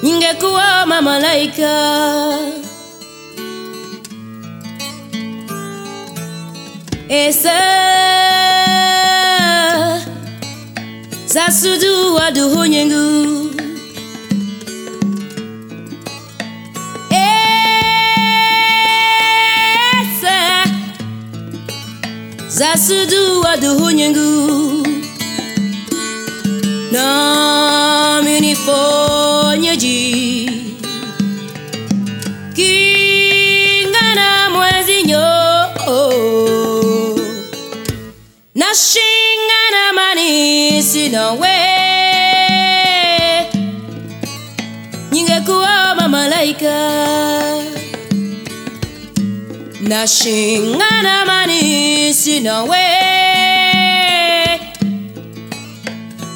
[0.04, 1.76] ningekuwa mamalaika.
[7.10, 7.60] Esa.
[11.26, 13.52] Zasudu waduhu nyengu.
[22.56, 24.88] zasudu waduhunyengu
[26.92, 30.00] na minifonyeji
[32.56, 35.26] kinga na mwezinyo
[38.56, 41.32] nashingana shinga na manisi na
[45.12, 46.76] nyingekuwa mamalaika malaika
[49.88, 52.86] nashingana mani sinawe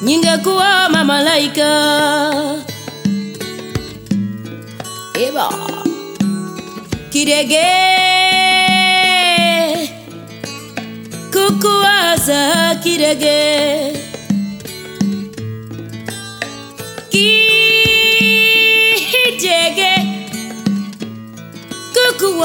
[0.02, 1.70] ningekuwa mamalaika.
[5.28, 5.48] Eba.
[7.10, 7.66] Kidege
[11.32, 13.99] kukuwaza kidege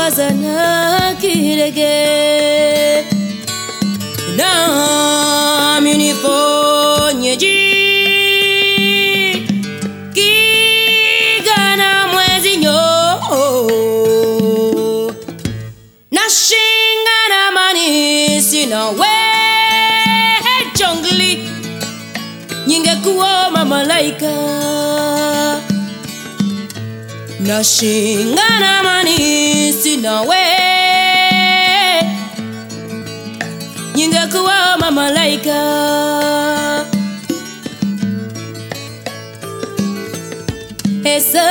[0.06, 1.96] bazana kirege.
[4.38, 5.45] No.
[27.46, 30.46] nashingana mani sina we.
[33.96, 35.62] Ningekuwa mamalaika.
[41.04, 41.46] Esa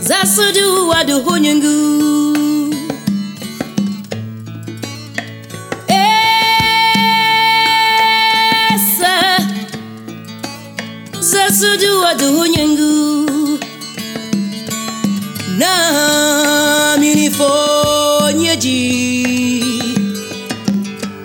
[0.00, 1.36] za sudu waduhu
[12.18, 13.58] bado nyengu.
[15.58, 18.80] Nami nifonyeji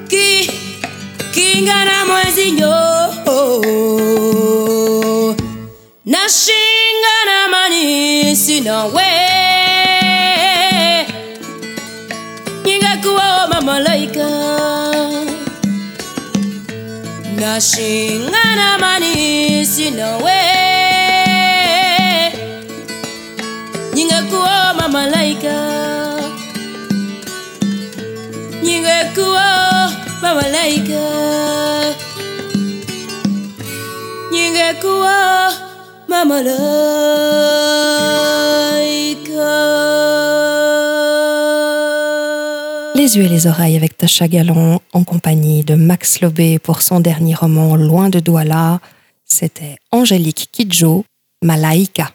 [0.07, 0.51] ki
[1.33, 2.73] kinga na mwezi nyo.
[6.05, 9.03] Nashinga na manisi nawe
[12.65, 14.29] ningekuwa mamalaika
[17.39, 20.52] nashinga na manisi nawe
[42.95, 46.99] Les yeux et les oreilles avec Tasha Galon en compagnie de Max Lobé pour son
[46.99, 48.79] dernier roman Loin de Douala.
[49.25, 51.03] C'était Angélique Kidjo,
[51.43, 52.11] Malaïka.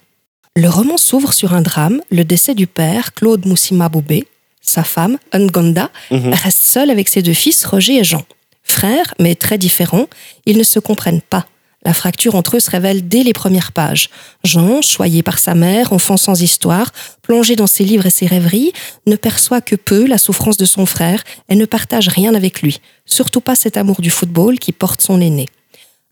[0.61, 4.27] Le roman s'ouvre sur un drame, le décès du père, Claude Moussima Boubé.
[4.61, 8.25] Sa femme, Ngonda, reste seule avec ses deux fils, Roger et Jean.
[8.65, 10.09] Frères, mais très différents,
[10.47, 11.47] ils ne se comprennent pas.
[11.85, 14.11] La fracture entre eux se révèle dès les premières pages.
[14.43, 16.91] Jean, choyé par sa mère, enfant sans histoire,
[17.23, 18.73] plongé dans ses livres et ses rêveries,
[19.07, 22.81] ne perçoit que peu la souffrance de son frère et ne partage rien avec lui,
[23.07, 25.47] surtout pas cet amour du football qui porte son aîné.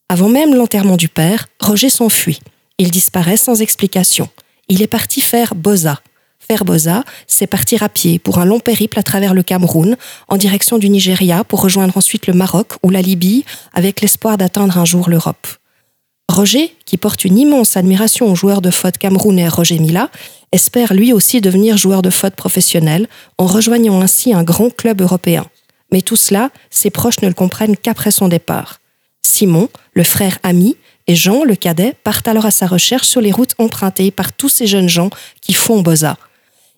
[0.08, 2.38] Avant même l'enterrement du père, Roger s'enfuit.
[2.78, 4.28] Il disparaît sans explication.
[4.68, 6.00] Il est parti faire Boza.
[6.38, 9.96] Faire Boza, c'est partir à pied pour un long périple à travers le Cameroun,
[10.28, 14.78] en direction du Nigeria pour rejoindre ensuite le Maroc ou la Libye, avec l'espoir d'atteindre
[14.78, 15.46] un jour l'Europe.
[16.28, 20.10] Roger, qui porte une immense admiration au joueur de foot camerounais Roger Mila,
[20.50, 25.46] espère lui aussi devenir joueur de foot professionnel en rejoignant ainsi un grand club européen.
[25.92, 28.80] Mais tout cela, ses proches ne le comprennent qu'après son départ.
[29.22, 30.76] Simon, le frère ami,
[31.06, 34.48] et Jean, le cadet, partent alors à sa recherche sur les routes empruntées par tous
[34.48, 36.16] ces jeunes gens qui font Boza.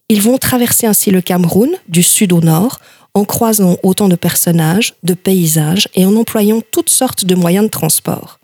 [0.09, 2.81] Ils vont traverser ainsi le Cameroun, du sud au nord,
[3.15, 7.71] en croisant autant de personnages, de paysages et en employant toutes sortes de moyens de
[7.71, 8.39] transport.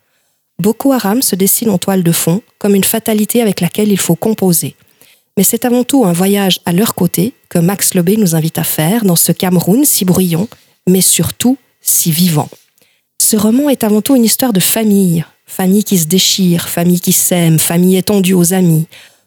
[0.59, 4.17] Boko Haram se dessine en toile de fond comme une fatalité avec laquelle il faut
[4.17, 4.77] composer.
[5.37, 8.65] Mais c'est avant tout un voyage à leur côté que Max Lobé nous invite à
[8.65, 10.49] faire dans ce Cameroun si bruyant,
[10.89, 12.49] mais surtout si vivant.
[13.21, 17.13] Ce roman est avant tout une histoire de famille, famille qui se déchire, famille qui
[17.13, 18.87] s'aime, famille étendue aux amis.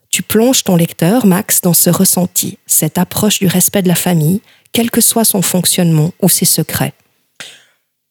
[0.09, 4.41] Tu plonges ton lecteur, Max, dans ce ressenti, cette approche du respect de la famille,
[4.71, 6.93] quel que soit son fonctionnement ou ses secrets.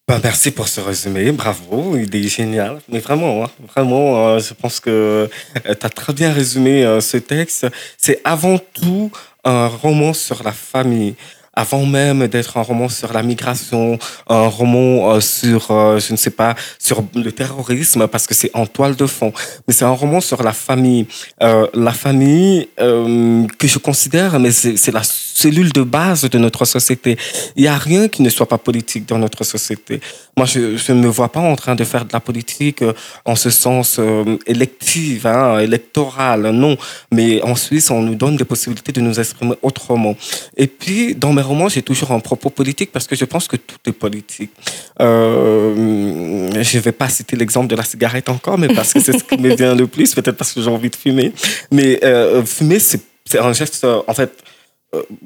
[0.09, 2.79] Ben, merci pour ce résumé, bravo, il est génial.
[2.89, 5.29] Mais vraiment, hein, vraiment, euh, je pense que
[5.65, 7.67] tu as très bien résumé euh, ce texte.
[7.99, 9.11] C'est avant tout
[9.43, 11.17] un roman sur la famille.
[11.57, 13.99] Avant même d'être un roman sur la migration,
[14.29, 18.51] un roman euh, sur, euh, je ne sais pas, sur le terrorisme, parce que c'est
[18.55, 19.33] en toile de fond.
[19.67, 21.07] Mais c'est un roman sur la famille.
[21.43, 25.03] Euh, la famille que je considère, mais c'est la
[25.37, 27.19] cellules de base de notre société.
[27.57, 30.01] Il n'y a rien qui ne soit pas politique dans notre société.
[30.37, 32.95] Moi, je, ne me vois pas en train de faire de la politique euh,
[33.27, 36.79] en ce sens euh, élective, hein, électorale, non.
[37.13, 40.17] Mais en Suisse, on nous donne des possibilités de nous exprimer autrement.
[40.57, 43.57] Et puis, dans mes romans, j'ai toujours un propos politique parce que je pense que
[43.57, 44.53] tout est politique.
[45.01, 49.19] Euh, je ne vais pas citer l'exemple de la cigarette encore, mais parce que c'est
[49.19, 51.33] ce qui me vient le plus, peut-être parce que j'ai envie de fumer.
[51.71, 52.01] Mais
[52.47, 54.33] fumer, c'est un geste, en fait,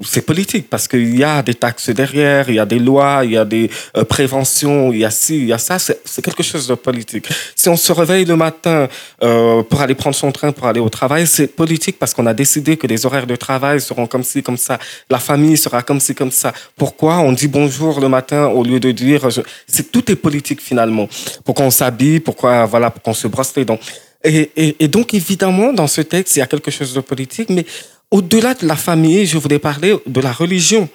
[0.03, 3.33] c'est politique parce qu'il y a des taxes derrière, il y a des lois, il
[3.33, 5.79] y a des euh, préventions, il y a ci, il y a ça.
[5.79, 7.27] C'est quelque chose de politique.
[7.55, 8.89] Si on se réveille le matin
[9.23, 12.35] euh, pour aller prendre son train pour aller au travail, c'est politique parce qu'on a
[12.35, 14.79] décidé que les horaires de travail seront comme ci, comme ça.
[15.09, 16.53] La famille sera comme ci, comme ça.
[16.77, 19.31] Pourquoi on dit bonjour le matin au lieu de dire...
[19.31, 21.09] je- C'est tout est politique finalement.
[21.45, 23.79] Pourquoi on s'habille, pourquoi voilà, pour qu'on se brosse les dents.
[24.25, 27.49] Et, et, et donc évidemment dans ce texte il y a quelque chose de politique,
[27.51, 27.65] mais
[28.11, 30.89] au-delà de la famille, je voulais parler de la religion.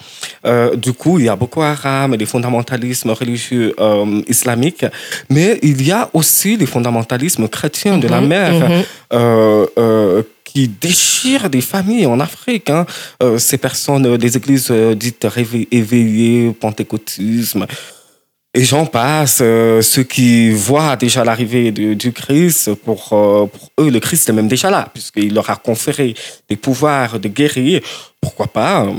[0.45, 4.85] Euh, du coup, il y a Boko Haram et les fondamentalismes religieux euh, islamiques,
[5.29, 8.83] mais il y a aussi les fondamentalismes chrétiens de la Mhm, mer mhm.
[9.13, 12.69] euh, euh, qui déchirent des familles en Afrique.
[12.69, 12.85] Hein.
[13.37, 15.27] Ces personnes des églises dites
[15.71, 17.65] éveillées, pentecôtisme,
[18.55, 23.89] et j'en passe, euh, ceux qui voient déjà l'arrivée du, Christ, pour, euh, pour eux,
[23.89, 26.15] le Christ est même déjà là, puisqu'il leur a conféré
[26.47, 27.81] des pouvoirs de guérir.
[28.21, 28.93] Pourquoi pas euh,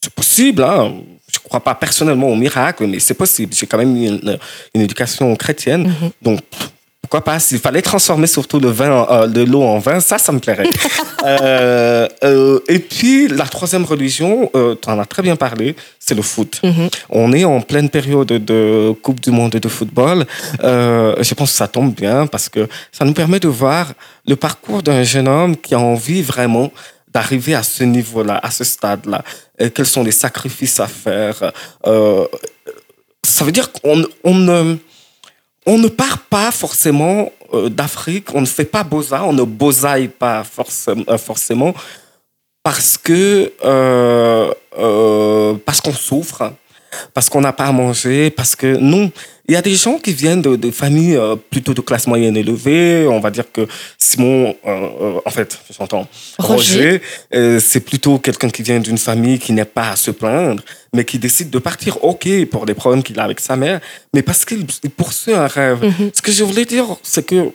[0.00, 0.62] C'est possible.
[0.62, 0.94] Hein.
[1.26, 3.52] Je ne crois pas personnellement au miracle, mais c'est possible.
[3.52, 4.38] J'ai quand même une,
[4.72, 5.92] une éducation chrétienne.
[6.22, 6.40] Donc,
[7.08, 7.38] pourquoi pas?
[7.38, 10.68] S'il fallait transformer surtout le vin, euh, de l'eau en vin, ça, ça me plairait.
[11.26, 16.14] Euh, euh, et puis, la troisième religion, euh, tu en as très bien parlé, c'est
[16.14, 16.62] le foot.
[17.10, 20.26] On est en pleine période de Coupe du Monde de football.
[20.62, 23.92] Euh, je pense que ça tombe bien parce que ça nous permet de voir
[24.28, 26.70] le parcours d'un jeune homme qui a envie vraiment
[27.12, 29.24] d'arriver à ce niveau-là, à ce stade-là.
[29.74, 31.52] Quels sont les sacrifices à faire?
[31.84, 32.26] Euh,
[33.24, 34.78] Ça veut dire qu'on on
[35.68, 40.08] on ne part pas forcément euh, d'Afrique, on ne fait pas beaux-arts, on ne beaux-aille
[40.08, 41.74] pas forcément, euh, forcément
[42.62, 44.50] parce que euh,
[45.66, 46.52] parce qu'on souffre,
[47.14, 49.10] parce qu'on n'a pas à manger, parce que non.
[49.48, 52.36] Il y a des gens qui viennent de, de familles euh, plutôt de classe moyenne
[52.36, 53.06] élevée.
[53.06, 53.66] On va dire que
[53.96, 56.06] Simon, euh, euh, en fait, j'entends
[56.38, 57.00] Roger.
[57.32, 60.62] Roger, c'est plutôt quelqu'un qui vient d'une famille qui n'est pas à se plaindre,
[60.94, 63.80] mais qui décide de partir, ok, pour les problèmes qu'il a avec sa mère,
[64.12, 65.80] mais parce qu'il il poursuit un rêve.
[66.12, 67.50] Ce que je voulais dire, c'est que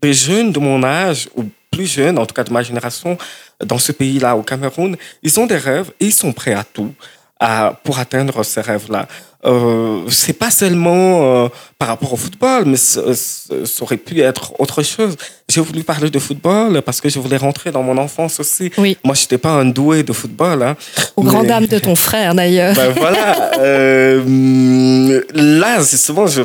[0.00, 3.18] des jeunes de mon âge, ou plus jeunes, en tout cas de ma génération,
[3.64, 6.92] dans ce pays-là, au Cameroun, ils ont des rêves et ils sont prêts à tout
[7.40, 9.06] à, pour atteindre ces rêves-là.
[9.44, 14.20] Euh, c'est pas seulement euh, par rapport au football, mais ce- ce- ça aurait pu
[14.20, 15.14] être autre chose.
[15.48, 18.72] J'ai voulu parler de football parce que je voulais rentrer dans mon enfance aussi.
[18.78, 18.96] Oui.
[19.04, 20.62] Moi, je n'étais pas un doué de football.
[20.64, 20.76] Hein,
[21.14, 22.74] Aux Mais- grandes dames de ton frère, d'ailleurs.
[22.74, 23.52] ben voilà.
[23.60, 26.42] euh, là, c'est souvent, je,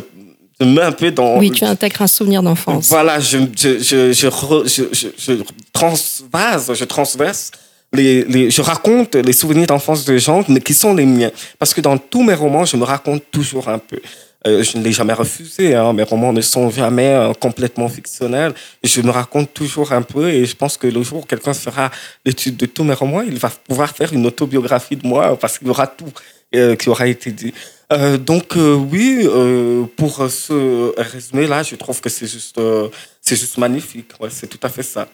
[0.60, 1.38] je me mets un peu dans.
[1.40, 2.88] oui, tu intègres un souvenir d'enfance.
[2.90, 4.28] Voilà, je, je, je, je,
[4.66, 5.34] je, je, je
[5.74, 7.52] transvase, je transverse,
[7.94, 11.32] je raconte les souvenirs d'enfance de gens mais qui sont les miens.
[11.60, 14.00] Parce que dans tous mes romans, je me raconte toujours un peu.
[14.48, 18.56] Euh, je ne l'ai jamais refusé, hein, mes romans ne sont jamais euh, complètement fictionnels.
[18.84, 21.92] Je me raconte toujours un peu et je pense que le jour où quelqu'un fera
[22.26, 25.68] l'étude de tous mes romans, il va pouvoir faire une autobiographie de moi parce qu'il
[25.68, 26.12] y aura tout
[26.56, 27.54] euh, qui aura été dit.
[28.26, 29.28] Donc oui,
[29.98, 32.58] pour ce résumé-là, je trouve que c'est juste,
[33.20, 34.12] c'est juste magnifique.
[34.30, 35.10] C'est tout à fait ça.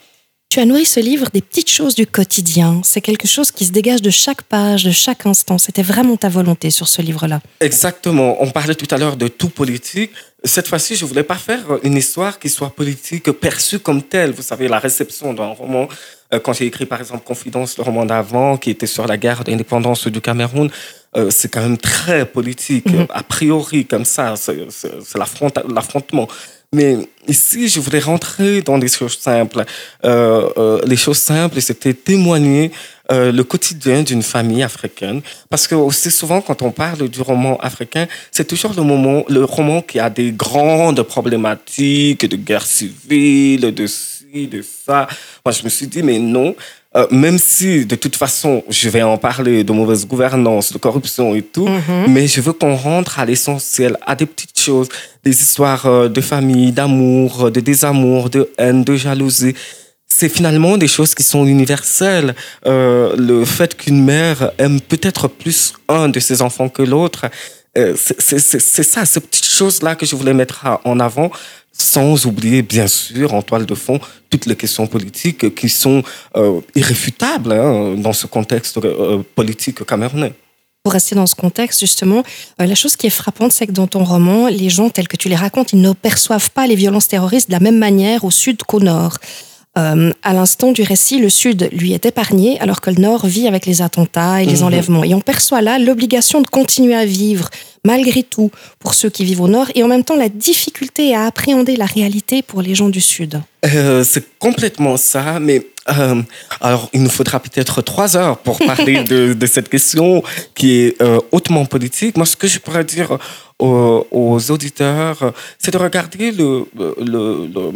[0.49, 2.79] Tu as nourri ce livre des petites choses du quotidien.
[2.85, 5.57] C'est quelque chose qui se dégage de chaque page, de chaque instant.
[5.57, 7.41] C'était vraiment ta volonté sur ce livre-là.
[7.59, 8.37] Exactement.
[8.41, 10.11] On parlait tout à l'heure de tout politique.
[10.45, 14.31] Cette fois-ci, je voulais pas faire une histoire qui soit politique perçue comme telle.
[14.31, 15.89] Vous savez, la réception d'un roman.
[16.33, 19.43] euh, Quand j'ai écrit, par exemple, Confidence, le roman d'avant, qui était sur la guerre
[19.43, 20.69] d'indépendance du Cameroun,
[21.17, 24.35] euh, c'est quand même très politique, a priori, comme ça.
[24.37, 26.27] C'est c'est- c'est l'affront- l'affrontement.
[26.73, 29.63] Mais ici, je voulais rentrer dans des choses simples.
[30.03, 32.73] Euh, euh, les choses simples, c'était témoigner
[33.09, 35.21] euh, le quotidien d'une famille africaine.
[35.49, 39.45] Parce que aussi souvent, quand on parle du roman africain, c'est toujours le, moment, le
[39.45, 45.07] roman qui a des grandes problématiques de guerre civile, de ci, de ça.
[45.45, 46.53] Moi, je me suis dit, mais non.
[46.95, 51.35] Euh, même si, de toute façon, je vais en parler de mauvaise gouvernance, de corruption
[51.35, 51.69] et tout,
[52.07, 54.87] mais je veux qu'on rentre à l'essentiel, à des petites choses,
[55.23, 59.53] des histoires euh, de famille, d'amour, de désamour, de haine, de jalousie
[60.07, 62.33] c'est finalement des choses qui sont universelles.
[62.65, 67.25] Euh, le fait qu'une mère aime peut-être plus un de ses enfants que l'autre,
[67.77, 71.29] euh, c'est ça, ces petites choses-là que je voulais mettre en avant.
[71.77, 73.99] Sans oublier, bien sûr, en toile de fond,
[74.29, 76.03] toutes les questions politiques qui sont
[76.35, 80.33] euh, irréfutables hein, dans ce contexte euh, politique camerounais.
[80.83, 82.23] Pour rester dans ce contexte, justement,
[82.61, 85.17] euh, la chose qui est frappante, c'est que dans ton roman, les gens tels que
[85.17, 88.31] tu les racontes, ils ne perçoivent pas les violences terroristes de la même manière au
[88.31, 89.17] sud qu'au nord.
[89.77, 93.47] Euh, à l'instant du récit, le Sud lui est épargné, alors que le Nord vit
[93.47, 94.63] avec les attentats et les Mhm.
[94.63, 95.03] enlèvements.
[95.03, 97.49] Et on perçoit là l'obligation de continuer à vivre,
[97.85, 98.49] malgré tout,
[98.79, 101.85] pour ceux qui vivent au Nord, et en même temps la difficulté à appréhender la
[101.85, 103.41] réalité pour les gens du Sud.
[103.65, 106.21] Euh, c'est complètement ça, mais euh,
[106.59, 110.23] alors il nous faudra peut-être trois heures pour parler de, de cette question
[110.55, 112.17] qui est euh, hautement politique.
[112.17, 113.17] Moi, ce que je pourrais dire
[113.59, 117.71] aux, aux auditeurs, c'est de regarder le, le, le,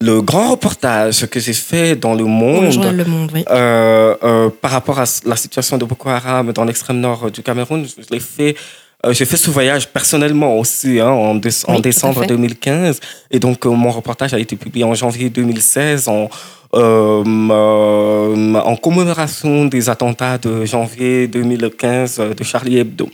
[0.00, 2.70] le grand reportage que j'ai fait dans Le Monde.
[2.70, 3.44] journal Le Monde, oui.
[3.50, 7.84] Euh, euh, par rapport à la situation de Boko Haram dans l'extrême nord du Cameroun,
[7.86, 8.56] je l'ai fait.
[9.04, 12.26] euh, j'ai fait ce voyage personnellement aussi hein, en, Oui, décembre fait.
[12.28, 16.28] 2015 et donc euh, mon reportage a été publié en janvier 2016 en
[16.72, 23.08] euh, euh, en commémoration des attentats de janvier 2015 de Charlie Hebdo.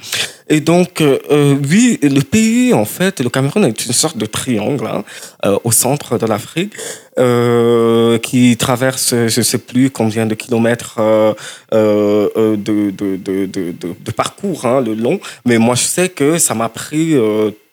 [0.50, 4.86] Et donc, euh, oui, le pays, en fait, le Cameroun est une sorte de triangle
[4.86, 5.04] hein,
[5.64, 6.74] au centre de l'Afrique
[8.22, 11.00] qui traverse, je ne sais plus combien de kilomètres
[11.72, 12.54] de,
[14.14, 15.18] parcours hein, le long.
[15.46, 17.16] Mais moi, je sais que ça m'a pris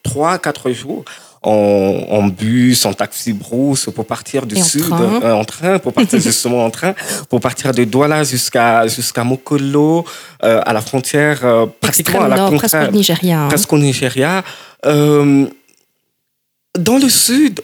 [0.01, 1.03] trois, quatre jours.
[1.45, 5.19] En, en bus, en taxi brousse pour partir du Et en sud, train.
[5.23, 6.93] euh, en train, pour partir justement en train,
[7.29, 10.05] pour partir de Douala jusqu'à jusqu'à Mokolo,
[10.43, 13.41] euh, à la frontière, euh, pratiquement à la Nord, frontière presque au Nigeria.
[13.41, 13.47] hein.
[13.49, 14.43] presque au Nigeria.
[16.79, 17.61] Dans le sud,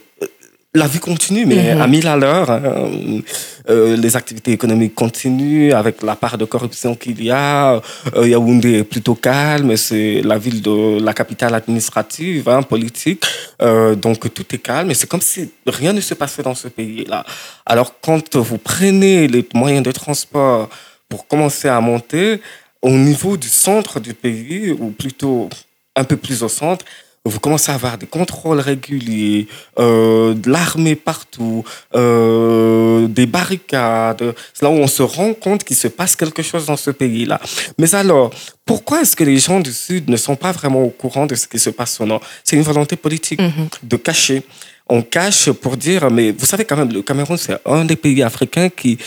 [0.75, 2.51] la vie continue, mais à mille à l'heure.
[2.51, 2.61] hein.
[3.69, 7.81] Euh, les activités économiques continuent avec la part de corruption qu'il y a.
[8.15, 13.25] Euh, Yaoundé est plutôt calme, c'est la ville de la capitale administrative, hein, politique.
[13.61, 16.67] Euh, donc tout est calme et c'est comme si rien ne se passait dans ce
[16.67, 17.25] pays-là.
[17.65, 20.69] Alors quand vous prenez les moyens de transport
[21.07, 22.41] pour commencer à monter,
[22.81, 25.49] au niveau du centre du pays, ou plutôt
[25.95, 26.85] un peu plus au centre,
[27.25, 29.47] vous commencez à avoir des contrôles réguliers,
[29.77, 31.63] euh, de l'armée partout,
[31.95, 34.33] euh, des barricades.
[34.53, 37.39] C'est là où on se rend compte qu'il se passe quelque chose dans ce pays-là.
[37.77, 38.31] Mais alors,
[38.65, 41.47] pourquoi est-ce que les gens du Sud ne sont pas vraiment au courant de ce
[41.47, 42.21] qui se passe au Nord?
[42.43, 43.67] C'est une volonté politique Mhm.
[43.83, 44.43] de cacher.
[44.87, 48.23] On cache pour dire, mais vous savez quand même, le Cameroun, c'est un des pays
[48.23, 48.97] africains qui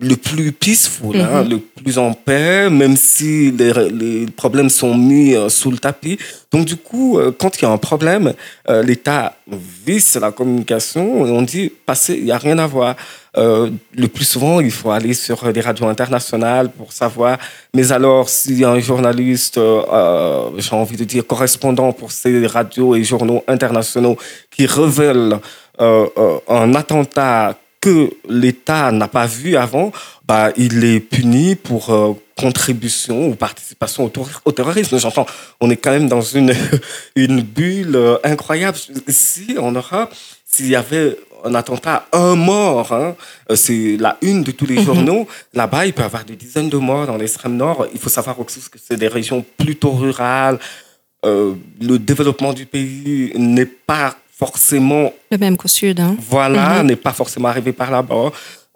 [0.00, 5.34] le plus peaceful, hein, le plus en paix, même si les, les problèmes sont mis
[5.34, 6.18] euh, sous le tapis.
[6.50, 8.32] Donc du coup, euh, quand il y a un problème,
[8.70, 9.36] euh, l'État
[9.84, 12.96] visse la communication et on dit, passez, il n'y a rien à voir.
[13.36, 17.36] Euh, le plus souvent, il faut aller sur des radios internationales pour savoir.
[17.74, 22.46] Mais alors, s'il y a un journaliste, euh, j'ai envie de dire correspondant pour ces
[22.46, 24.16] radios et journaux internationaux
[24.50, 25.38] qui révèlent
[25.78, 29.90] un attentat que l'État n'a pas vu avant,
[30.26, 34.10] bah, il est puni pour euh, contribution ou participation
[34.44, 34.98] au, terrorisme.
[34.98, 35.26] J'entends,
[35.60, 36.54] on est quand même dans une,
[37.16, 38.76] une bulle euh, incroyable.
[39.08, 40.12] Si en Europe,
[40.44, 43.16] s'il y avait un attentat, un mort, hein,
[43.50, 46.68] euh, c'est la une de tous les journaux, là-bas, il peut y avoir des dizaines
[46.68, 47.86] de morts dans l'extrême nord.
[47.92, 50.58] Il faut savoir aussi que c'est des régions plutôt rurales.
[51.24, 56.00] Euh, le développement du pays n'est pas forcément Le même qu'au Sud.
[56.00, 56.16] hein.
[56.18, 56.86] voilà, Mhm.
[56.88, 58.30] n'est pas forcément arrivé par là-bas.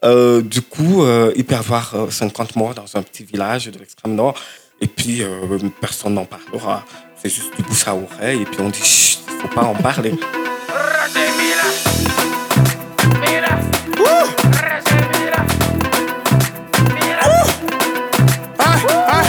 [0.05, 3.67] Euh, du coup, euh, il peut y avoir euh, 50 morts dans un petit village
[3.69, 4.35] de l'extrême nord.
[4.83, 6.85] Et puis, euh, personne n'en parlera.
[7.21, 8.43] C'est juste du bouche à oreille.
[8.43, 10.13] Et puis, on dit, chut, il faut pas en parler.
[18.59, 18.77] Ah,
[19.09, 19.23] ah.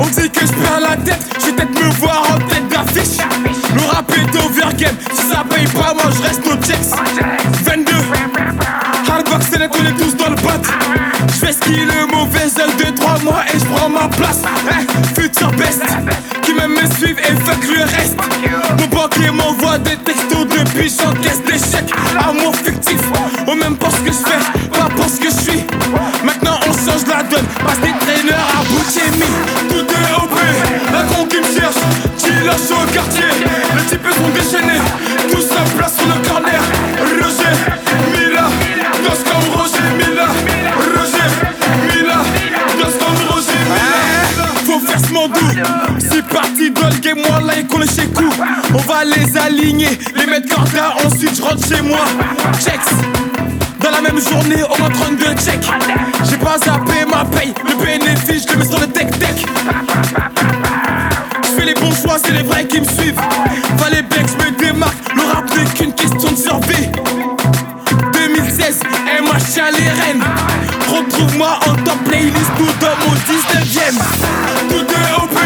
[0.00, 2.51] On dit que je perds la tête, je vais peut-être me voir en tête
[2.84, 3.18] d'affiche.
[3.74, 6.78] Le rap est overgame, si ça paye pas, moi je reste nos checks.
[7.64, 7.92] 22,
[9.10, 10.60] hardbox, c'est on est tous dans le bat.
[11.28, 14.40] Je fais ce qu'il est mauvais œil de 3 mois et je prends ma place.
[14.68, 15.82] Eh, futur best,
[16.42, 18.16] qui même me suivent et fuck le reste.
[18.78, 21.92] Mon banquier m'envoie des textos depuis j'encaisse des chèques.
[22.18, 23.00] Amour fictif,
[23.46, 25.64] au même pour ce que je fais, pas pour ce que je suis.
[26.24, 29.61] Maintenant on change la donne, passe des traîneurs à Bouchemi.
[32.52, 33.24] Lâche au quartier.
[33.76, 34.80] Les types sont déchaînés,
[35.30, 36.62] tous en place sur le corner.
[37.20, 37.56] Roger,
[38.12, 38.46] Mila,
[39.04, 40.26] danse comme Roger, Mila.
[40.94, 41.28] Roger,
[41.88, 42.18] Mila,
[42.80, 44.46] danse comme Roger, Mila.
[44.66, 45.46] Faut faire ce mandou,
[45.98, 48.32] c'est parti dans le game, moi là et qu'on est chez coup.
[48.74, 52.00] On va les aligner, les mettre corda, ensuite je rentre chez moi.
[52.60, 52.92] Checks.
[53.80, 55.66] Dans la même journée, on va 32 checks.
[56.24, 59.44] J'ai pas zappé ma paye, le bénéfice, je le mets sur le tech-tech.
[61.74, 63.18] Les bons choix, c'est les vrais qui me suivent.
[63.78, 64.98] Fallait bien que je me démarque.
[65.14, 65.22] Le
[66.50, 66.90] janvier
[68.12, 68.80] 2016,
[69.22, 70.24] MH à les Rennes.
[70.88, 73.98] Retrouve-moi en top playlist ou dans mon 19ème.
[74.68, 75.38] Tout est OP,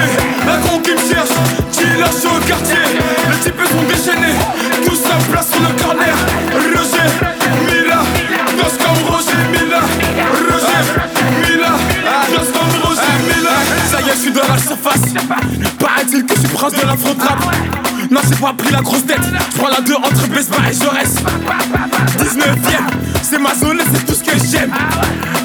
[0.48, 1.34] un con qui me cherche.
[1.72, 2.84] J'ai lâché au quartier,
[3.30, 4.34] les types sont déchaînés.
[4.84, 5.75] Tous en place sur le
[14.16, 15.12] je suis dans la surface.
[15.78, 17.54] Paraît-il que je suis de la trap
[18.10, 19.20] Non, j'ai pas pris la grosse tête.
[19.22, 21.16] Je prends la 2 entre Besbar et Jaurès.
[22.18, 22.86] 19ème,
[23.22, 24.72] c'est ma zone et c'est tout ce que j'aime.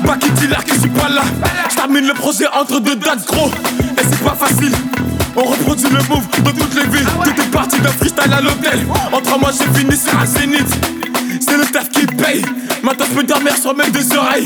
[0.05, 1.21] Pas qui dit l'air que je suis pas là.
[1.69, 3.49] Je termine le projet entre deux dates, gros.
[3.49, 4.73] Et c'est pas facile.
[5.35, 7.07] On reproduit le move dans toutes les villes.
[7.23, 8.85] Tout est parti d'un freestyle à l'hôtel.
[9.11, 10.73] En trois mois, j'ai fini sur un zénith.
[11.41, 12.45] C'est le taf qui paye.
[12.83, 14.45] Maintenant, je peux dormir sur mes deux oreilles.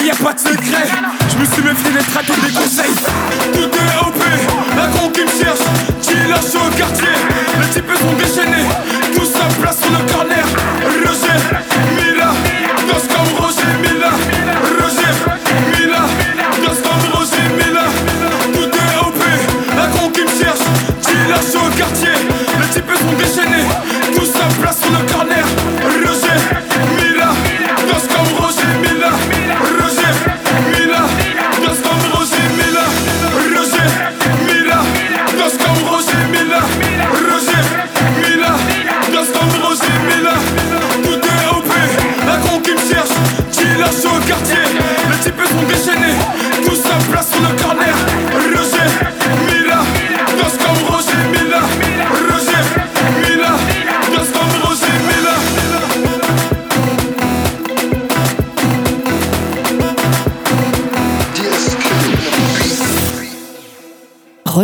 [0.00, 0.88] Et y a pas de secret.
[1.30, 2.96] Je me suis méfié des tracks et des conseils.
[3.52, 4.22] Tout est OP.
[4.80, 5.60] Un con qui me cherche.
[6.02, 7.14] J'ai lâché au quartier.
[7.60, 8.66] Les types sont déchaînés.
[9.14, 10.44] Tous en place sur le corner.
[11.04, 11.38] Roger,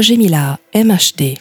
[0.02, 1.36] Roger Mila, MHD.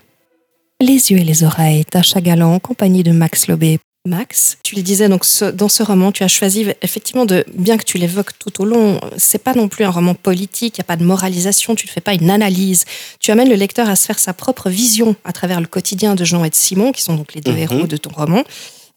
[0.82, 3.80] Les yeux et les oreilles, Tacha Galant, en compagnie de Max Lobé.
[4.08, 7.78] Max, tu le disais donc ce- dans ce roman, tu as choisi effectivement de, bien
[7.78, 10.84] que tu l'évoques tout au long, c'est pas non plus un roman politique, il n'y
[10.84, 12.86] a pas de moralisation, tu ne fais pas une analyse.
[13.20, 16.24] Tu amènes le lecteur à se faire sa propre vision à travers le quotidien de
[16.24, 17.58] Jean et de Simon, qui sont donc les deux Mhm.
[17.58, 18.44] héros de ton roman.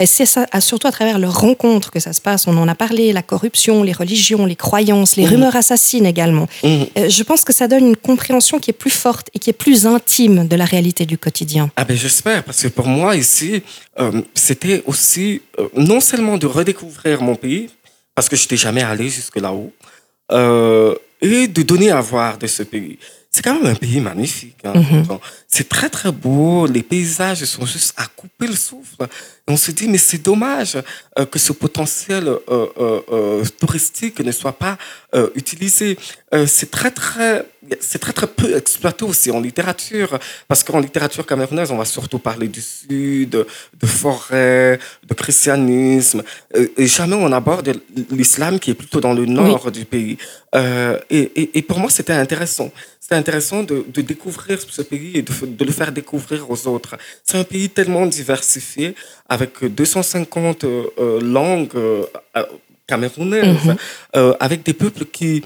[0.01, 2.47] Et c'est ça, surtout à travers leurs rencontres que ça se passe.
[2.49, 5.31] On en a parlé, la corruption, les religions, les croyances, les Mhm.
[5.31, 6.49] rumeurs assassines également.
[6.65, 6.87] Mhm.
[6.99, 9.59] Euh, Je pense que ça donne une compréhension qui est plus forte et qui est
[9.67, 11.71] plus intime de la réalité du quotidien.
[11.77, 13.63] Ah ben j'espère, parce que pour moi ici,
[14.01, 17.71] euh, c'était aussi euh, non seulement de redécouvrir mon pays,
[18.17, 19.73] parce que je n'étais jamais allé jusque là-haut,
[21.23, 22.99] et de donner à voir de ce pays.
[23.35, 24.59] C'est quand même un pays magnifique.
[24.63, 24.75] hein.
[24.77, 25.19] Mhm.
[25.49, 29.03] C'est très très beau, les paysages sont juste à couper le souffle.
[29.03, 30.79] Et on se dit, mais c'est dommage
[31.19, 34.79] euh, que ce potentiel euh, euh, euh, touristique ne soit pas
[35.17, 35.99] euh, utilisé.
[36.33, 37.45] Euh, c'est très très
[37.81, 42.19] c'est très très peu exploité aussi en littérature parce qu'en littérature camerounaise on va surtout
[42.19, 43.31] parler du sud
[43.83, 46.23] de forêt de christianisme
[46.57, 47.73] euh, et jamais on aborde
[48.11, 50.17] l'islam qui est plutôt dans le nord du pays
[50.55, 52.69] Euh, et, et, et pour moi c'était intéressant
[53.07, 56.95] c'est intéressant de, de découvrir ce pays et de, de le faire découvrir aux autres.
[57.27, 58.87] C'est un pays tellement diversifié,
[59.29, 62.05] avec 250 euh, langues euh,
[62.87, 64.35] camerounaises, Mhm.
[64.47, 65.43] avec des peuples qui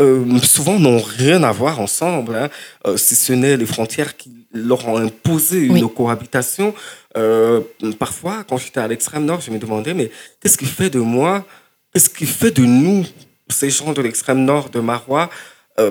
[0.00, 2.48] euh, souvent n'ont rien à voir ensemble, hein,
[2.86, 5.90] euh, si ce n'est les frontières qui leur ont imposé une Oui.
[5.94, 6.74] cohabitation.
[7.16, 7.60] Euh,
[7.98, 11.44] parfois, quand j'étais à l'extrême nord, je me demandais, mais qu'est-ce qui fait de moi,
[11.92, 13.04] qu'est-ce qui fait de nous,
[13.48, 15.28] ces gens de l'extrême nord de Marois,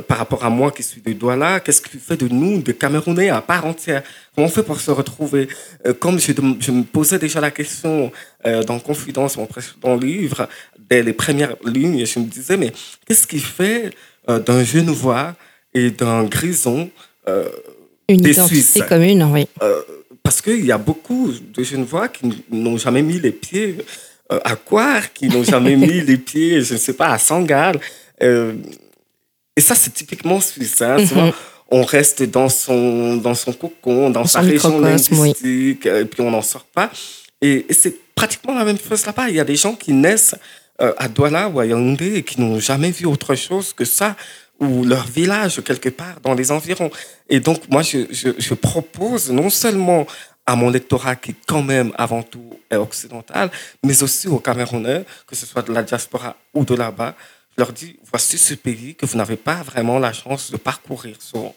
[0.07, 3.29] par rapport à moi qui suis de Douala, qu'est-ce qui fait de nous des Camerounais
[3.29, 4.03] à part entière?
[4.35, 5.47] Comment on fait pour se retrouver?
[5.99, 8.11] Comme je, je me posais déjà la question
[8.67, 10.47] dans Confidence, mon précédent livre,
[10.91, 12.71] dès les premières lignes, je me disais, mais
[13.07, 13.91] qu'est-ce qui fait
[14.29, 15.35] euh, d'un Genevois
[15.73, 16.89] et d'un Grison
[17.29, 17.47] euh,
[18.09, 18.83] Une Des identité Suisses?
[18.89, 19.47] commune, oui.
[20.21, 23.77] parce qu'il y a beaucoup de Genevois qui n'ont jamais mis les pieds
[24.33, 27.79] euh, à Coire, qui n'ont jamais mis les pieds, je ne sais pas, à Sangal.
[28.21, 28.53] Euh,
[29.55, 30.81] et ça, c'est typiquement suisse.
[30.81, 30.97] hein.
[30.97, 31.31] Mhm.
[31.73, 34.83] On reste dans son, dans son cocon, dans, sa région oui.
[34.83, 36.91] linguistique, euh, et puis on n'en sort pas.
[37.41, 39.29] Et, et c'est pratiquement la même chose là-bas.
[39.29, 40.37] Il y a des gens qui naissent euh,
[40.97, 44.15] à Douala ou à Yaoundé qui n'ont jamais vu autre chose que ça,
[44.59, 46.91] ou leur village quelque part dans les environs.
[47.29, 50.05] Et donc, moi, je, je, je propose non seulement
[50.45, 53.49] à mon lectorat qui, quand même, avant tout, est occidental,
[53.83, 57.15] mais aussi aux Camerounais, que ce soit de la diaspora ou de là-bas,
[57.57, 61.15] je leur dis, voici ce pays que vous n'avez pas vraiment la chance de parcourir
[61.19, 61.55] souvent.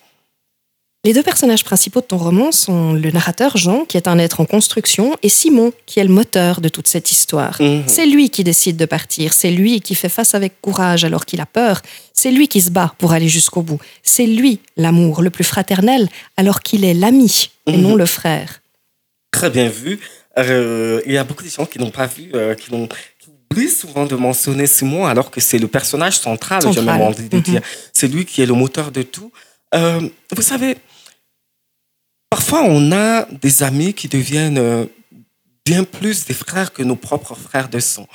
[1.07, 4.40] Les deux personnages principaux de ton roman sont le narrateur Jean, qui est un être
[4.40, 7.61] en construction, et Simon, qui est le moteur de toute cette histoire.
[7.61, 7.82] Mhm.
[7.86, 11.42] C'est lui qui décide de partir, c'est lui qui fait face avec courage alors qu'il
[11.42, 11.82] a peur,
[12.14, 16.09] c'est lui qui se bat pour aller jusqu'au bout, c'est lui l'amour le plus fraternel
[16.38, 17.82] alors qu'il est l'ami et Mhm.
[17.82, 18.61] non le frère.
[19.30, 20.00] Très bien vu.
[20.38, 22.88] Euh, il y a beaucoup de gens qui n'ont pas vu, euh, qui n'ont
[23.68, 26.98] souvent de mentionner Simon, alors que c'est le personnage central, j'ai Central.
[26.98, 27.42] même envie de Mhm.
[27.42, 27.61] dire.
[27.92, 29.30] C'est lui qui est le moteur de tout.
[29.76, 30.00] Euh,
[30.34, 30.76] vous savez,
[32.37, 34.87] parfois on a des amis qui deviennent euh,
[35.64, 38.09] bien plus des frères que nos propres frères de sang.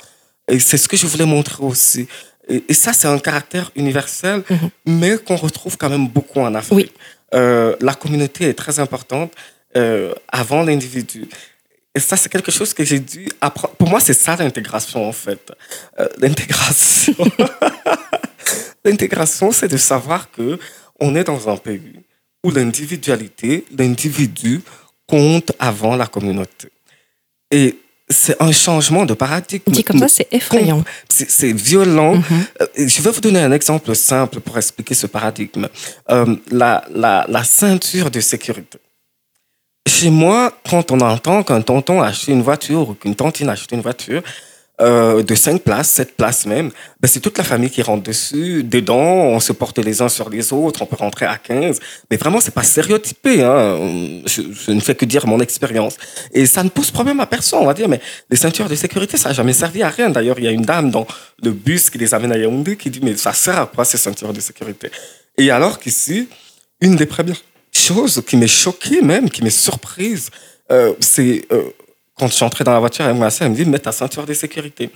[0.46, 2.06] Et c'est ce que je voulais montrer aussi.
[2.46, 4.68] Et, et ça, c'est un caractère universel, Mhm.
[5.00, 6.76] mais qu'on retrouve quand même beaucoup en Afrique.
[6.76, 6.92] Oui.
[7.32, 9.32] Euh, la communauté est très importante
[9.76, 11.22] euh, avant l'individu.
[11.94, 13.74] Et ça, c'est quelque chose que j'ai dû apprendre.
[13.80, 15.44] Pour moi, c'est ça l'intégration, en fait.
[15.98, 17.14] Euh, l'intégration.
[18.84, 20.58] l'intégration, c'est de savoir que
[20.98, 21.94] on est dans un pays
[22.44, 24.60] où l'individualité, l'individu
[25.06, 26.68] compte avant la communauté.
[27.50, 27.76] Et
[28.08, 29.70] c'est un changement de paradigme.
[29.70, 30.82] Dit comme ça, c'est effrayant.
[31.08, 32.16] C'est violent.
[32.16, 32.44] Mhm.
[32.60, 35.68] Euh, Je vais vous donner un exemple simple pour expliquer ce paradigme.
[36.10, 38.78] Euh, la, la, la ceinture de sécurité.
[39.88, 43.52] Chez moi, quand on entend qu'un tonton a acheté une voiture ou qu'une tantine a
[43.52, 44.22] acheté une voiture
[44.80, 46.70] euh, de 5 places, 7 places même,
[47.00, 50.30] ben c'est toute la famille qui rentre dessus, dedans, on se porte les uns sur
[50.30, 51.78] les autres, on peut rentrer à 15.
[52.10, 53.42] Mais vraiment, c'est pas stéréotypé.
[53.42, 53.78] Hein.
[54.26, 55.96] Je, ne fais que dire mon expérience.
[56.32, 58.00] Et ça ne pose problème à personne, on va dire, mais
[58.30, 60.10] les ceintures de sécurité, ça n'a jamais servi à rien.
[60.10, 61.06] D'ailleurs, il y a une dame dans
[61.42, 63.98] le bus qui les amène à Yaoundé qui dit, mais ça sert à quoi ces
[63.98, 64.90] ceintures de sécurité?
[65.36, 66.28] Et alors qu'ici,
[66.80, 70.30] une des premières choses qui m'est choquée même, qui m'est surprise,
[70.70, 71.64] euh, c'est euh,
[72.20, 73.92] quand je suis entré dans la voiture avec ma soeur, elle me dit, mets ta
[73.92, 74.90] ceinture de sécurité.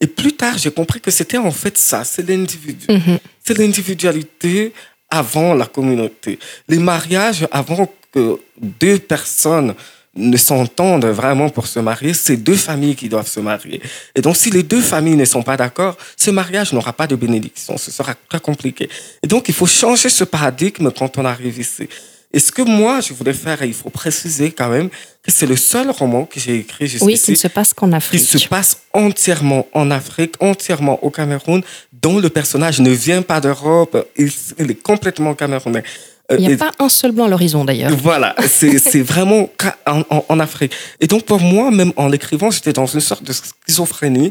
[0.00, 2.86] Et plus tard, j'ai compris que c'était en fait ça, c'est l'individu.
[2.88, 3.18] Mhm.
[3.44, 4.72] C'est l'individualité
[5.10, 6.38] avant la communauté.
[6.68, 9.74] Les mariages avant que deux personnes
[10.16, 13.80] ne s'entendent vraiment pour se marier, c'est deux familles qui doivent se marier.
[14.14, 17.14] Et donc, si les deux familles ne sont pas d'accord, ce mariage n'aura pas de
[17.14, 17.76] bénédiction.
[17.76, 18.88] Ce sera très compliqué.
[19.22, 21.88] Et donc, il faut changer ce paradigme quand on arrive ici.
[22.32, 24.88] Et ce que moi, je voulais faire, et il faut préciser quand même,
[25.22, 27.88] que c'est le seul roman que j'ai écrit jusqu'ici Oui, qui ne se passe qu'en
[27.90, 28.20] qui Afrique.
[28.24, 31.62] se passe entièrement en Afrique, entièrement au Cameroun,
[31.92, 35.82] dont le personnage ne vient pas d'Europe, il, il est complètement camerounais.
[36.30, 37.90] Euh, Il n'y et- a pas un seul blanc à l'horizon d'ailleurs.
[37.96, 39.50] voilà, c'est vraiment
[39.86, 40.72] en- en Afrique.
[41.00, 44.30] Et donc pour moi, même en l'écrivant, j'étais dans une sorte de schizophrénie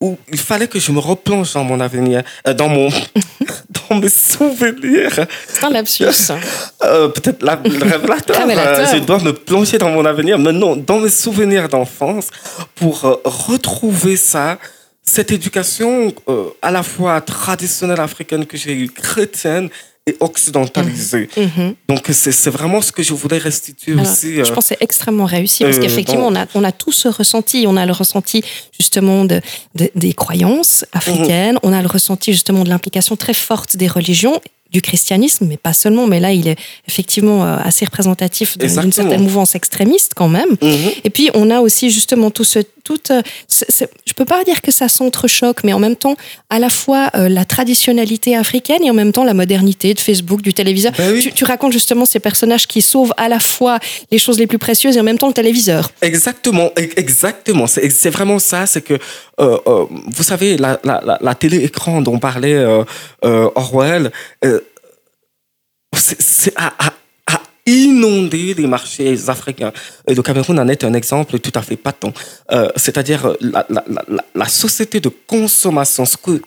[0.00, 2.88] où il fallait que je me replonge dans mon avenir, euh, dans mon,
[3.90, 5.26] dans mes souvenirs.
[5.46, 6.04] C'est un lapsus.
[6.82, 8.36] Euh, peut-être la, le révélateur.
[8.48, 12.28] Euh, je dois me plonger dans mon avenir, mais non, dans mes souvenirs d'enfance,
[12.74, 14.58] pour euh, retrouver ça,
[15.02, 19.68] cette éducation euh, à la fois traditionnelle africaine que j'ai eue, chrétienne
[20.06, 21.28] et occidentalisée.
[21.36, 21.74] Mhm.
[21.88, 24.40] Donc c'est vraiment ce que je voudrais restituer Alors, aussi.
[24.40, 26.92] euh, je pense que c'est extrêmement réussi parce euh, qu'effectivement, on a, on a tout
[26.92, 27.64] ce ressenti.
[27.68, 28.42] On a le ressenti
[28.78, 29.40] justement de,
[29.74, 31.54] de- des croyances africaines.
[31.54, 31.60] Mhm.
[31.62, 34.40] On a le ressenti justement de l'implication très forte des religions,
[34.72, 36.06] du christianisme, mais pas seulement.
[36.06, 36.56] Mais là, il est
[36.88, 40.50] effectivement euh, assez représentatif d'une certaine mouvance extrémiste quand même.
[40.62, 40.90] mhm.
[41.04, 42.60] Et puis, on a aussi justement tout ce.
[42.82, 46.16] Tout, euh, ce- ce- je peux pas dire que ça s'entrechoque, mais en même temps,
[46.48, 50.40] à la fois euh, la traditionnalité africaine et en même temps la modernité de Facebook,
[50.42, 50.92] du téléviseur.
[50.96, 51.20] Ben oui.
[51.22, 53.78] tu, tu racontes justement ces personnages qui sauvent à la fois
[54.10, 55.90] les choses les plus précieuses et en même temps le téléviseur.
[56.02, 57.66] Exactement, e- exactement.
[57.66, 58.66] C'est vraiment ça.
[58.66, 58.98] C'est que,
[59.40, 62.84] vous savez, la, la, télé-écran dont parlait euh,
[63.24, 64.12] euh, Orwell,
[64.44, 64.60] euh,
[65.94, 66.72] c'est à,
[68.54, 69.72] les marchés africains.
[70.06, 72.12] Et le Cameroun en est un exemple tout à fait patent.
[72.52, 73.66] Euh, C'est-à-dire euh, la,
[74.34, 76.42] la société de consommation, ce que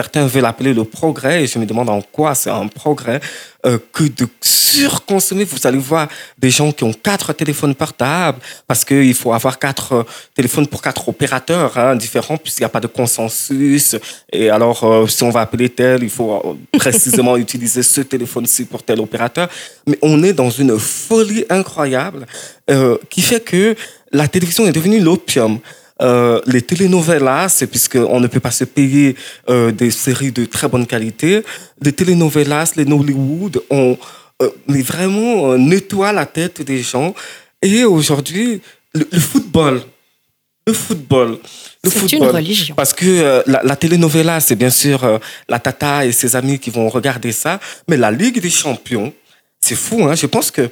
[0.00, 3.20] certains veulent appeler le progrès, et je me demande en quoi c'est un progrès,
[3.66, 5.42] euh, que de surconsommer.
[5.42, 6.06] Vous allez voir
[6.44, 8.38] des gens qui ont quatre téléphones portables,
[8.68, 10.04] parce qu'il faut avoir quatre euh,
[10.38, 13.96] téléphones pour quatre opérateurs hein, différents, puisqu'il n'y a pas de consensus.
[14.32, 18.84] Et alors, euh, si on va appeler tel, il faut précisément utiliser ce téléphone-ci pour
[18.84, 19.48] tel opérateur.
[19.88, 22.24] Mais on est dans une folie incroyable
[22.70, 23.74] euh, qui fait que
[24.12, 25.58] la télévision est devenue l'opium.
[26.00, 29.16] Euh, les telenovelas, puisqu'on ne peut pas se payer
[29.48, 31.42] euh, des séries de très bonne qualité.
[31.82, 33.98] Les telenovelas, les Nollywood, on
[34.40, 37.14] euh, mais vraiment nettoie la tête des gens.
[37.62, 38.60] Et aujourd'hui,
[38.94, 39.82] le, le football,
[40.68, 41.38] le football,
[41.82, 42.36] le C'est une football.
[42.36, 42.74] religion.
[42.76, 45.18] Parce que la, la telenovela, c'est bien sûr
[45.48, 49.12] la Tata et ses amis qui vont regarder ça, mais la Ligue des Champions,
[49.60, 50.04] c'est fou.
[50.04, 50.14] Hein?
[50.14, 50.70] Je pense que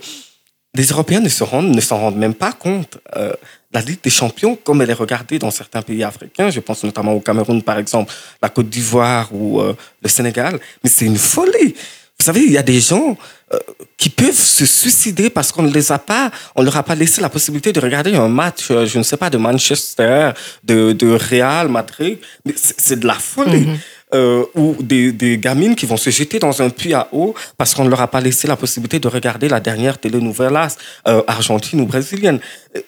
[0.77, 2.99] les Européens ne se rendent, ne s'en rendent même pas compte.
[3.17, 3.33] Euh,
[3.77, 7.13] la Ligue des Champions, comme elle est regardée dans certains pays africains, je pense notamment
[7.13, 8.11] au Cameroun par exemple,
[8.41, 11.75] la Côte d'Ivoire ou euh, le Sénégal, mais c'est une folie.
[12.19, 13.19] Vous savez, il y a des gens
[13.53, 13.59] euh,
[13.99, 17.21] qui peuvent se suicider parce qu'on ne les a pas, on leur a pas laissé
[17.21, 20.31] la possibilité de regarder un match, euh, je ne sais pas, de Manchester,
[20.65, 22.19] de, de Real Madrid.
[22.47, 23.69] Mais c'est de la folie.
[24.15, 27.85] Euh, ou des, gamines qui vont se jeter dans un puits à eau parce qu'on
[27.85, 30.69] ne leur a pas laissé la possibilité de regarder la dernière telenovela
[31.09, 32.41] euh, argentine ou brésilienne.
[32.77, 32.81] Euh,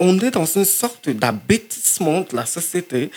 [0.00, 3.10] on, est dans une sorte d'abêtissement de la société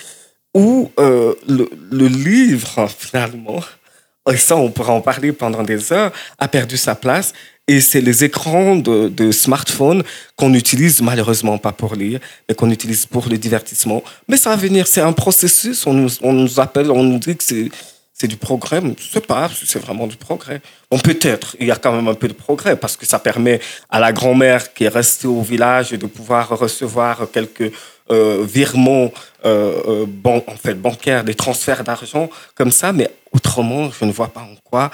[0.53, 3.59] où euh, le livre, finalement,
[4.31, 7.33] et ça on pourra en parler pendant des heures, a perdu sa place.
[7.67, 10.03] Et c'est les écrans de, de smartphone
[10.35, 14.03] qu'on utilise malheureusement pas pour lire, mais qu'on utilise pour le divertissement.
[14.27, 15.87] Mais ça va venir, c'est un processus.
[15.87, 17.69] On nous, on nous appelle, on nous dit que c'est
[18.17, 18.81] c'est du progrès.
[18.97, 20.61] Je sais pas si c'est vraiment du progrès.
[20.89, 23.59] Bon, peut-être, il y a quand même un peu de progrès parce que ça permet
[23.89, 27.73] à la grand-mère qui est restée au village de pouvoir recevoir quelques
[28.09, 29.11] euh, virements
[29.45, 32.93] euh, euh, bancaires, des transferts d'argent comme ça.
[32.93, 34.91] Mais autrement, je ne vois pas en quoi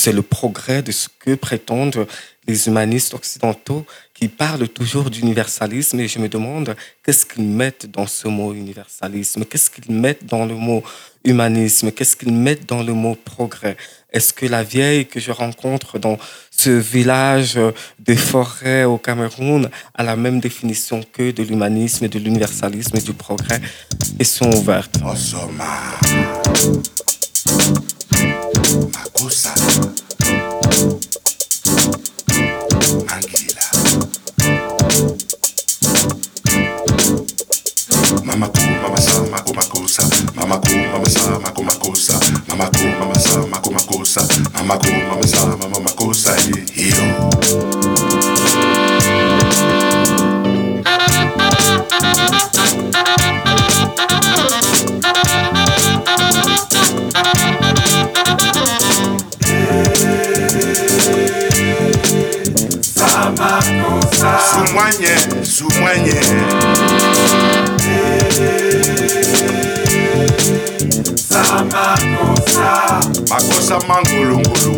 [0.00, 2.06] c'est le progrès de ce que prétendent
[2.46, 3.84] les humanistes occidentaux
[4.14, 6.74] qui parlent toujours d'universalisme et je me demande
[7.04, 10.82] qu'est-ce qu'ils mettent dans ce mot universalisme, qu'est-ce qu'ils mettent dans le mot
[11.22, 13.76] humanisme, qu'est-ce qu'ils mettent dans le mot progrès?
[14.10, 16.18] Est-ce que la vieille que je rencontre dans
[16.50, 17.58] ce village
[17.98, 23.12] des forêts au Cameroun a la même définition que de l'humanisme, de l'universalisme et du
[23.12, 23.60] progrès?
[24.18, 24.96] Question ouverte.
[25.04, 25.98] Osoma.
[28.70, 29.50] Makusa.
[33.06, 33.66] Mangila.
[38.24, 40.02] Mama ku mama sa mako makusa.
[40.38, 42.14] Mama ku mama sa mako makusa.
[42.46, 44.22] Mama ku mama sa mako makusa.
[44.54, 46.29] Mama ku mama sa mama makusa.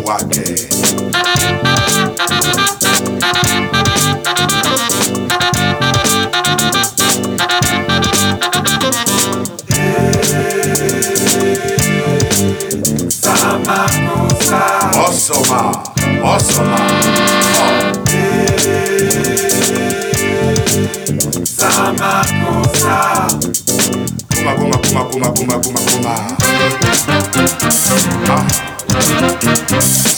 [0.05, 0.72] I gave.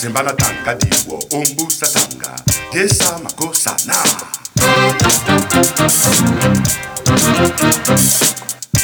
[0.05, 2.35] Zimbana tanga diwo, umbusa tanga.
[2.73, 3.95] Gesa makosa na.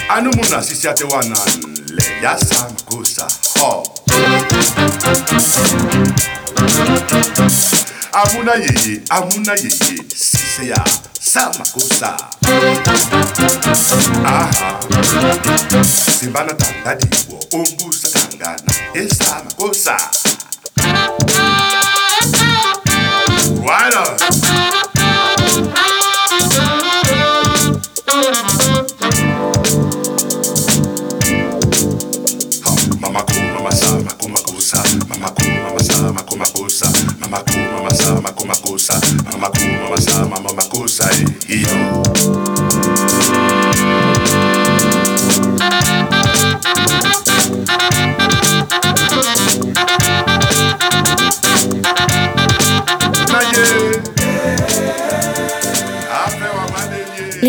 [0.10, 1.36] Anu muna sisi ate wana
[1.88, 3.28] le yasa makosa.
[3.62, 3.84] Oh.
[8.14, 10.84] Amuna yeye, amuna yeye, sise ya
[11.22, 12.18] sa makosa.
[14.26, 14.80] Aha.
[16.20, 19.92] Simbana tanga diwo, umbusa tangana, esa makosa.
[19.94, 20.21] Right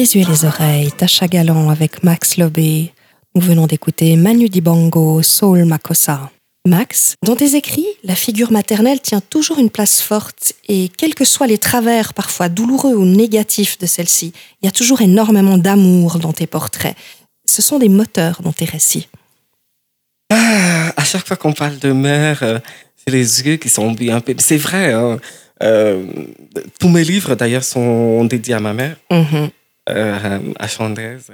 [0.03, 2.93] Les yeux et les oreilles, Tacha Galant avec Max Lobé.
[3.37, 6.29] Nous venons d'écouter Manu Dibango, Soul Makossa.
[6.67, 11.25] Max, dans tes écrits, la figure maternelle tient toujours une place forte et quels que
[11.25, 16.19] soient les travers parfois douloureux ou négatifs de celle-ci, il y a toujours énormément d'amour
[16.19, 16.97] dans tes portraits.
[17.47, 19.07] Ce sont des moteurs dans tes récits.
[20.33, 22.59] Ah, à chaque fois qu'on parle de mère, euh,
[22.97, 24.19] c'est les yeux qui sont bien.
[24.19, 24.95] peu- C'est vrai.
[24.95, 25.21] hein.
[25.63, 26.05] Euh,
[26.81, 29.51] tous mes livres, d'ailleurs, sont dédiés à ma mère, Mhm.
[29.87, 31.33] À Chandaise.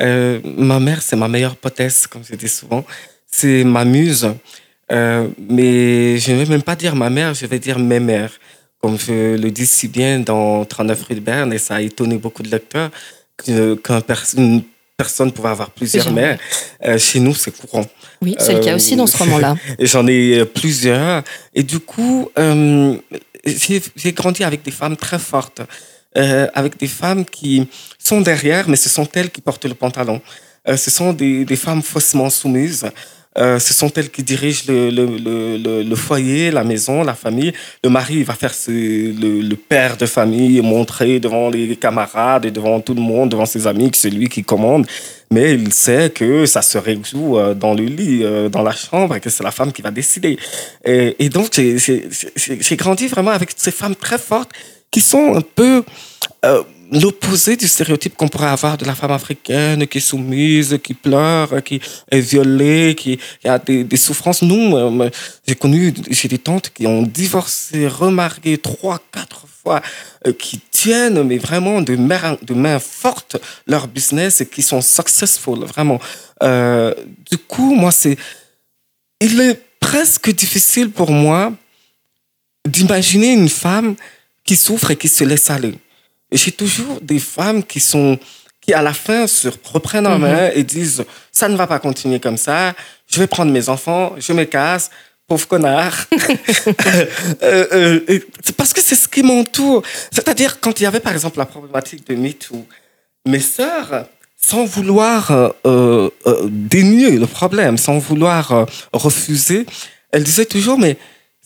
[0.00, 2.84] Euh, ma mère, c'est ma meilleure potésse, comme je dis souvent.
[3.26, 4.28] C'est ma muse.
[4.92, 8.32] Euh, mais je ne vais même pas dire ma mère, je vais dire mes mères.
[8.80, 12.18] Comme je le dis si bien dans 39 rue de Berne, et ça a étonné
[12.18, 12.90] beaucoup de lecteurs,
[13.36, 14.62] qu'une personne
[14.96, 16.38] personne pouvait avoir plusieurs mères.
[16.84, 17.84] Euh, chez nous, c'est courant.
[18.22, 19.56] Oui, c'est le cas Euh, aussi dans ce roman-là.
[19.78, 21.22] J'en ai euh, plusieurs.
[21.54, 22.96] Et du coup, euh,
[23.44, 25.60] j'ai grandi avec des femmes très fortes,
[26.16, 30.22] euh, avec des femmes qui sont derrière, mais ce sont elles qui portent le pantalon.
[30.66, 32.86] Euh, ce sont des, femmes faussement soumises.
[33.36, 37.52] Euh, ce sont elles qui dirigent le, foyer, la maison, la famille.
[37.84, 42.94] Le mari va faire le, père de famille, montrer devant les camarades et devant tout
[42.94, 44.86] le monde, devant ses amis que c'est lui qui commande.
[45.30, 49.28] mais il sait que ça se résout dans le lit, dans la chambre, et que
[49.28, 50.38] c'est la femme qui va décider.
[50.86, 54.52] Et, donc, j'ai grandi vraiment avec ces femmes très fortes
[54.90, 55.84] qui sont un peu
[56.44, 56.62] euh,
[56.92, 61.62] l'opposé du stéréotype qu'on pourrait avoir de la femme africaine qui est soumise, qui pleure,
[61.64, 61.80] qui
[62.10, 64.42] est violée, qui, a des, souffrances.
[64.42, 65.10] Nous, euh,
[65.46, 69.82] j'ai connu, j'ai des tantes qui ont divorcé, remarié trois, quatre fois,
[70.26, 74.80] euh, qui tiennent, mais vraiment de main, de main forte leur business et qui sont
[74.80, 75.98] successful, vraiment.
[76.40, 78.16] Du coup, moi, c'est,
[79.20, 81.52] il est presque difficile pour moi
[82.66, 83.96] d'imaginer une femme
[84.46, 85.74] qui souffre et qui se laisse aller.
[86.30, 88.18] Et j'ai toujours des femmes qui sont
[88.60, 92.18] qui à la fin se reprennent en main et disent ça ne va pas continuer
[92.18, 92.74] comme ça,
[93.06, 94.90] je vais prendre mes enfants, je me casse,
[95.26, 96.06] pauvre connard.
[97.42, 99.82] Euh, euh, c'est parce que c'est ce qui m'entoure.
[100.10, 102.66] C'est-à-dire quand il y avait par exemple la problématique de MeToo,
[103.26, 109.66] mes sœurs, sans vouloir euh, euh, dénier le problème, sans vouloir refuser,
[110.12, 110.96] elles disaient toujours mais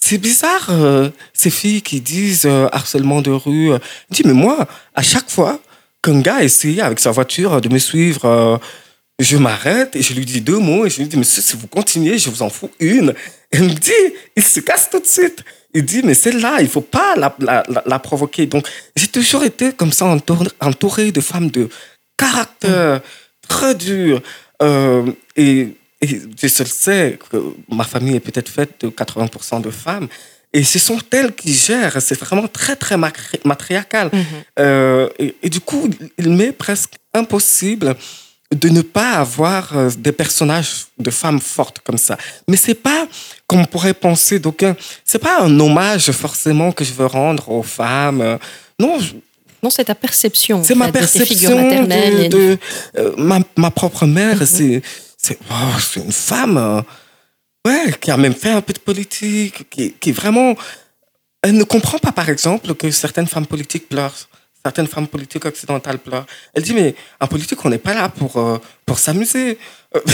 [0.03, 3.72] c'est bizarre, euh, ces filles qui disent euh, harcèlement de rue.
[3.72, 3.78] euh.
[4.11, 5.61] Dis, mais moi, à chaque fois
[6.03, 8.61] qu'un gars essayait avec sa voiture de me suivre,
[9.18, 11.66] je m'arrête et je lui dis deux mots et je lui dis, monsieur, si vous
[11.66, 13.14] continuez, je vous en fous une.
[13.53, 15.44] Et il me dit, il se casse tout de suite.
[15.74, 18.46] Il dit, mais celle-là, il faut pas la, la, la, provoquer.
[18.46, 20.07] Donc, j'ai toujours été comme ça
[20.61, 21.68] entouré, de femmes de
[22.16, 23.01] caractère
[23.46, 24.22] très dur.
[25.36, 25.68] Et,
[26.01, 27.36] et je seul sais que
[27.70, 30.09] ma famille est peut-être faite de 80% de femmes.
[30.53, 31.96] Et ce sont elles qui gèrent.
[32.03, 34.11] C'est vraiment très, très matri- matriarcal.
[34.59, 35.88] Euh, et, et du coup,
[36.18, 37.94] il m'est presque impossible
[38.53, 42.16] de ne pas avoir euh, des personnages de femmes fortes comme ça.
[42.48, 43.07] Mais c'est pas,
[43.46, 44.74] comme on pourrait penser d'aucuns,
[45.05, 48.38] c'est pas un hommage forcément que je veux rendre aux femmes.
[48.80, 49.12] Non, je-
[49.62, 50.64] Non, c'est ta perception.
[50.64, 51.51] c'est ma de perception
[51.84, 52.59] de, et- de,
[52.98, 54.38] euh, ma, ma propre mère.
[54.48, 54.82] C'est
[55.22, 56.80] c'est oh, c'est une femme euh,
[57.66, 60.54] ouais, qui a même fait un peu de politique, qui, qui vraiment...
[61.42, 64.28] Elle ne comprend pas, par exemple, que certaines femmes politiques pleurent.
[64.62, 66.26] Certaines femmes politiques occidentales pleurent.
[66.54, 69.58] Elle dit, mais en politique, on n'est pas là pour, euh, pour s'amuser.
[69.96, 70.00] Euh,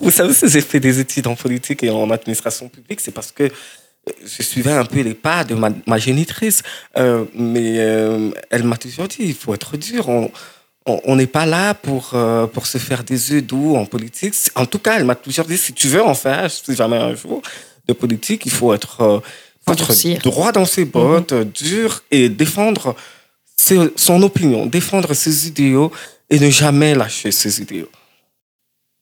[0.00, 3.32] Vous savez, si j'ai fait des études en politique et en administration publique, c'est parce
[3.32, 3.50] que
[4.24, 6.62] je suivais un peu les pas de ma, ma génitrice.
[6.96, 10.08] Euh, mais euh, elle m'a toujours dit, il faut être dur.
[10.86, 14.34] On- n'est pas là pour, euh, pour se faire des œufs doux en politique.
[14.54, 17.14] En tout cas, elle m'a toujours dit, si tu veux en faire, si jamais un
[17.14, 17.42] jour,
[17.86, 19.20] de politique, il faut être, euh,
[19.66, 22.94] faut être droit dans ses bottes, dur, et défendre
[23.56, 25.92] ses- son opinion, défendre ses idéaux
[26.30, 27.90] et ne jamais lâcher ses idéaux.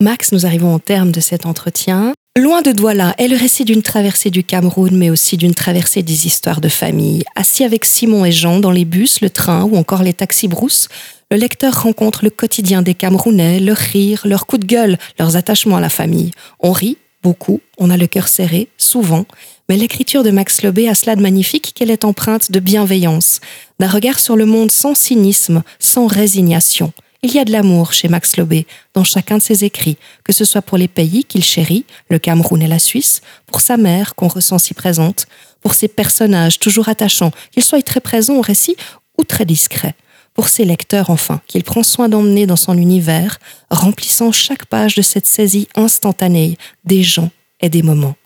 [0.02, 2.14] Max, nous arrivons au terme de cet entretien.
[2.38, 6.26] Loin de Douala est le récit d'une traversée du Cameroun, mais aussi d'une traversée des
[6.26, 7.24] histoires de famille.
[7.36, 10.88] Assis avec Simon et Jean dans les bus, le train ou encore les taxis brousses,
[11.30, 15.76] le lecteur rencontre le quotidien des Camerounais, leurs rires, leurs coups de gueule, leurs attachements
[15.76, 16.32] à la famille.
[16.58, 19.26] On rit beaucoup, on a le cœur serré, souvent,
[19.68, 23.40] mais l'écriture de Max Lobé a cela de magnifique qu'elle est empreinte de bienveillance,
[23.78, 26.92] d'un regard sur le monde sans cynisme, sans résignation.
[27.22, 30.44] Il y a de l'amour chez Max Lobé dans chacun de ses écrits, que ce
[30.44, 34.28] soit pour les pays qu'il chérit, le Cameroun et la Suisse, pour sa mère qu'on
[34.28, 35.26] ressent si présente,
[35.60, 38.74] pour ses personnages toujours attachants, qu'ils soient très présents au récit
[39.18, 39.94] ou très discrets,
[40.40, 43.38] pour ses lecteurs enfin, qu'il prend soin d'emmener dans son univers,
[43.70, 47.30] remplissant chaque page de cette saisie instantanée des gens
[47.60, 48.16] et des moments.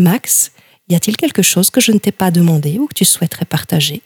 [0.00, 0.52] Max,
[0.88, 4.00] y a-t-il quelque chose que je ne t'ai pas demandé ou que tu souhaiterais partager?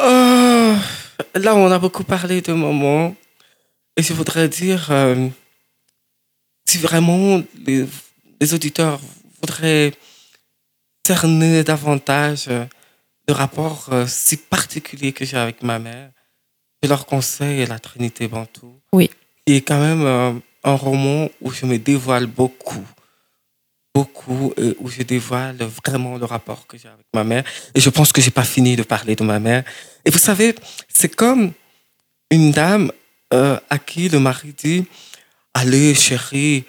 [0.00, 0.74] Oh,
[1.34, 3.14] là, on a beaucoup parlé de moments.
[3.98, 5.28] Et je voudrais dire, euh,
[6.66, 7.84] si vraiment les,
[8.40, 9.00] les auditeurs
[9.42, 9.92] voudraient
[11.06, 12.48] cerner davantage
[13.28, 16.10] le rapport euh, si particulier que j'ai avec ma mère,
[16.82, 18.72] je leur conseille La Trinité Bantou.
[18.92, 19.10] Oui.
[19.44, 20.32] Qui est quand même euh,
[20.64, 22.86] un roman où je me dévoile beaucoup.
[23.94, 27.44] Beaucoup, et où je dévoile vraiment le rapport que j'ai avec ma mère.
[27.74, 29.64] Et je pense que j'ai pas fini de parler de ma mère.
[30.04, 30.54] Et vous savez,
[30.86, 31.52] c'est comme
[32.30, 32.92] une dame
[33.32, 34.84] euh, à qui le mari dit
[35.54, 36.64] Allez, chérie,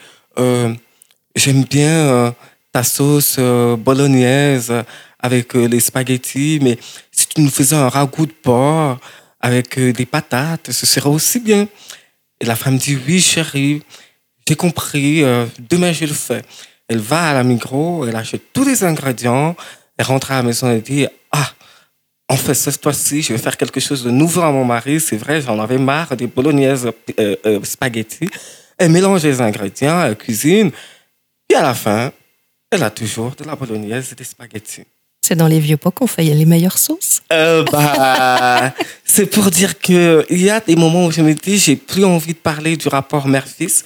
[1.36, 2.34] j'aime bien
[2.72, 4.72] ta sauce bolognaise
[5.20, 6.78] avec euh, les spaghettis, mais
[7.12, 9.00] si tu nous faisais un ragoût de porc
[9.40, 11.68] avec euh, des patates, ce serait aussi bien.
[12.40, 13.82] Et la femme dit Oui, chérie,
[14.48, 16.44] j'ai compris, euh, demain je le fais.
[16.88, 19.56] Elle va à la Migros, elle achète tous les ingrédients,
[19.98, 21.52] elle rentre à la maison et dit Ah,
[22.30, 25.00] en fait, cette fois-ci, je vais faire quelque chose de nouveau à mon mari.
[25.00, 26.90] C'est vrai, j'en avais marre des bolognaises
[27.20, 28.30] euh, euh, spaghetti.
[28.78, 30.72] Elle mélange les ingrédients, elle cuisine.
[31.50, 32.12] Et à la fin,
[32.70, 34.84] elle a toujours de la bolognaise et des spaghettis.
[35.28, 37.22] C'est dans les vieux pots qu'on fait les meilleures sauces.
[37.34, 38.74] Euh, bah,
[39.04, 42.06] c'est pour dire que il y a des moments où je me dis j'ai plus
[42.06, 43.84] envie de parler du rapport mère-fils.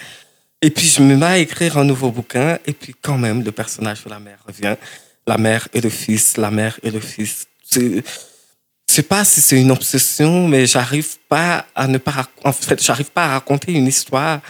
[0.61, 2.59] Et puis je me mets à écrire un nouveau bouquin.
[2.67, 4.75] Et puis quand même, le personnage de la mère revient.
[5.25, 7.47] La mère et le fils, la mère et le fils.
[7.73, 8.03] Je
[8.87, 13.09] sais pas si c'est une obsession, mais j'arrive pas à ne pas, en fait, j'arrive
[13.09, 14.41] pas à raconter une histoire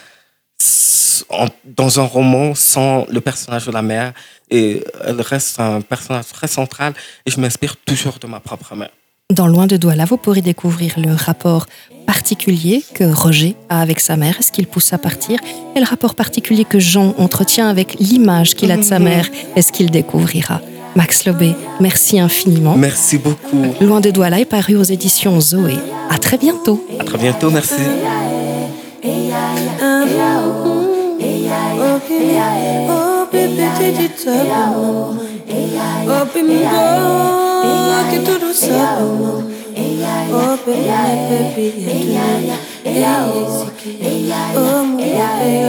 [1.64, 4.12] dans un roman sans le personnage de la mère.
[4.52, 6.94] Et elle reste un personnage très central.
[7.26, 8.92] Et je m'inspire toujours de ma propre mère.
[9.32, 11.66] Dans Loin de Douala, vous pourrez découvrir le rapport
[12.06, 15.40] particulier que Roger a avec sa mère, est-ce qu'il pousse à partir,
[15.74, 19.72] et le rapport particulier que Jean entretient avec l'image qu'il a de sa mère, est-ce
[19.72, 20.60] qu'il découvrira.
[20.98, 22.76] Max Lobé, merci infiniment.
[22.76, 23.64] Merci beaucoup.
[23.80, 25.76] Loin de Douala est paru aux éditions Zoé.
[26.10, 26.86] À très bientôt.
[27.00, 27.50] À très bientôt.
[27.50, 27.76] Merci.
[32.90, 32.91] Oh,
[33.82, 34.48] bébé, t'es du top.
[36.08, 36.84] Oh, bimbo,
[38.12, 39.44] que tudo sabe.
[40.34, 42.18] Oh, bébé, bébé,
[44.56, 45.62] Oh, mon bébé,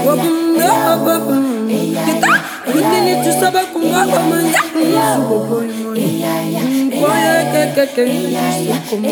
[0.05, 2.33] wakumda abakumda kita
[2.71, 4.61] kutini tusa bakumda bakumda
[6.99, 9.09] koya kekeke tusa kumda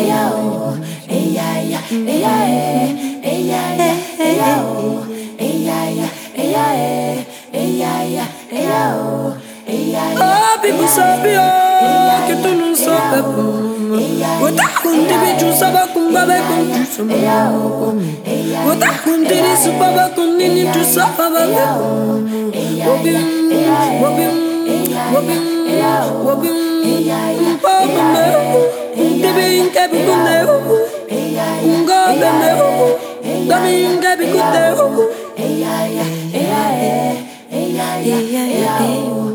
[8.74, 9.53] Yeah.
[9.66, 13.96] Oh, people sabe oh, que tu não sabe como.
[14.38, 17.14] Botar com te beijo sabe com babai com tu sabe.
[18.64, 21.40] Botar com te riso baba com nini tu sabe baba.
[22.86, 23.24] Wobim,
[24.02, 24.34] wobim,
[25.14, 25.44] wobim,
[26.24, 27.58] wobim.
[27.62, 28.42] Baba meu,
[28.94, 30.50] te bem que bem com meu.
[31.64, 32.98] Um gabe meu,
[33.48, 35.24] gabe um gabe com meu.
[35.36, 39.33] Yeah, yeah, yeah, yeah, yeah.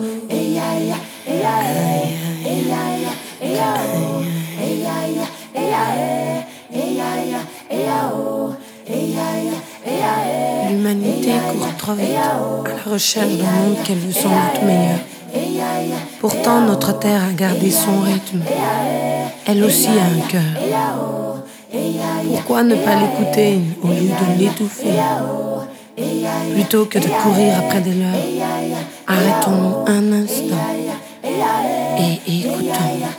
[10.70, 15.00] L'humanité court trop vite à la recherche d'un monde qu'elle veut sans doute meilleur.
[16.20, 18.42] Pourtant, notre terre a gardé son rythme.
[19.46, 20.42] Elle aussi a un cœur.
[22.28, 25.00] Pourquoi ne pas l'écouter au lieu de l'étouffer?
[26.54, 28.14] Plutôt que de courir après des leurs,
[29.08, 30.56] arrêtons un instant
[32.00, 33.19] et écoutons.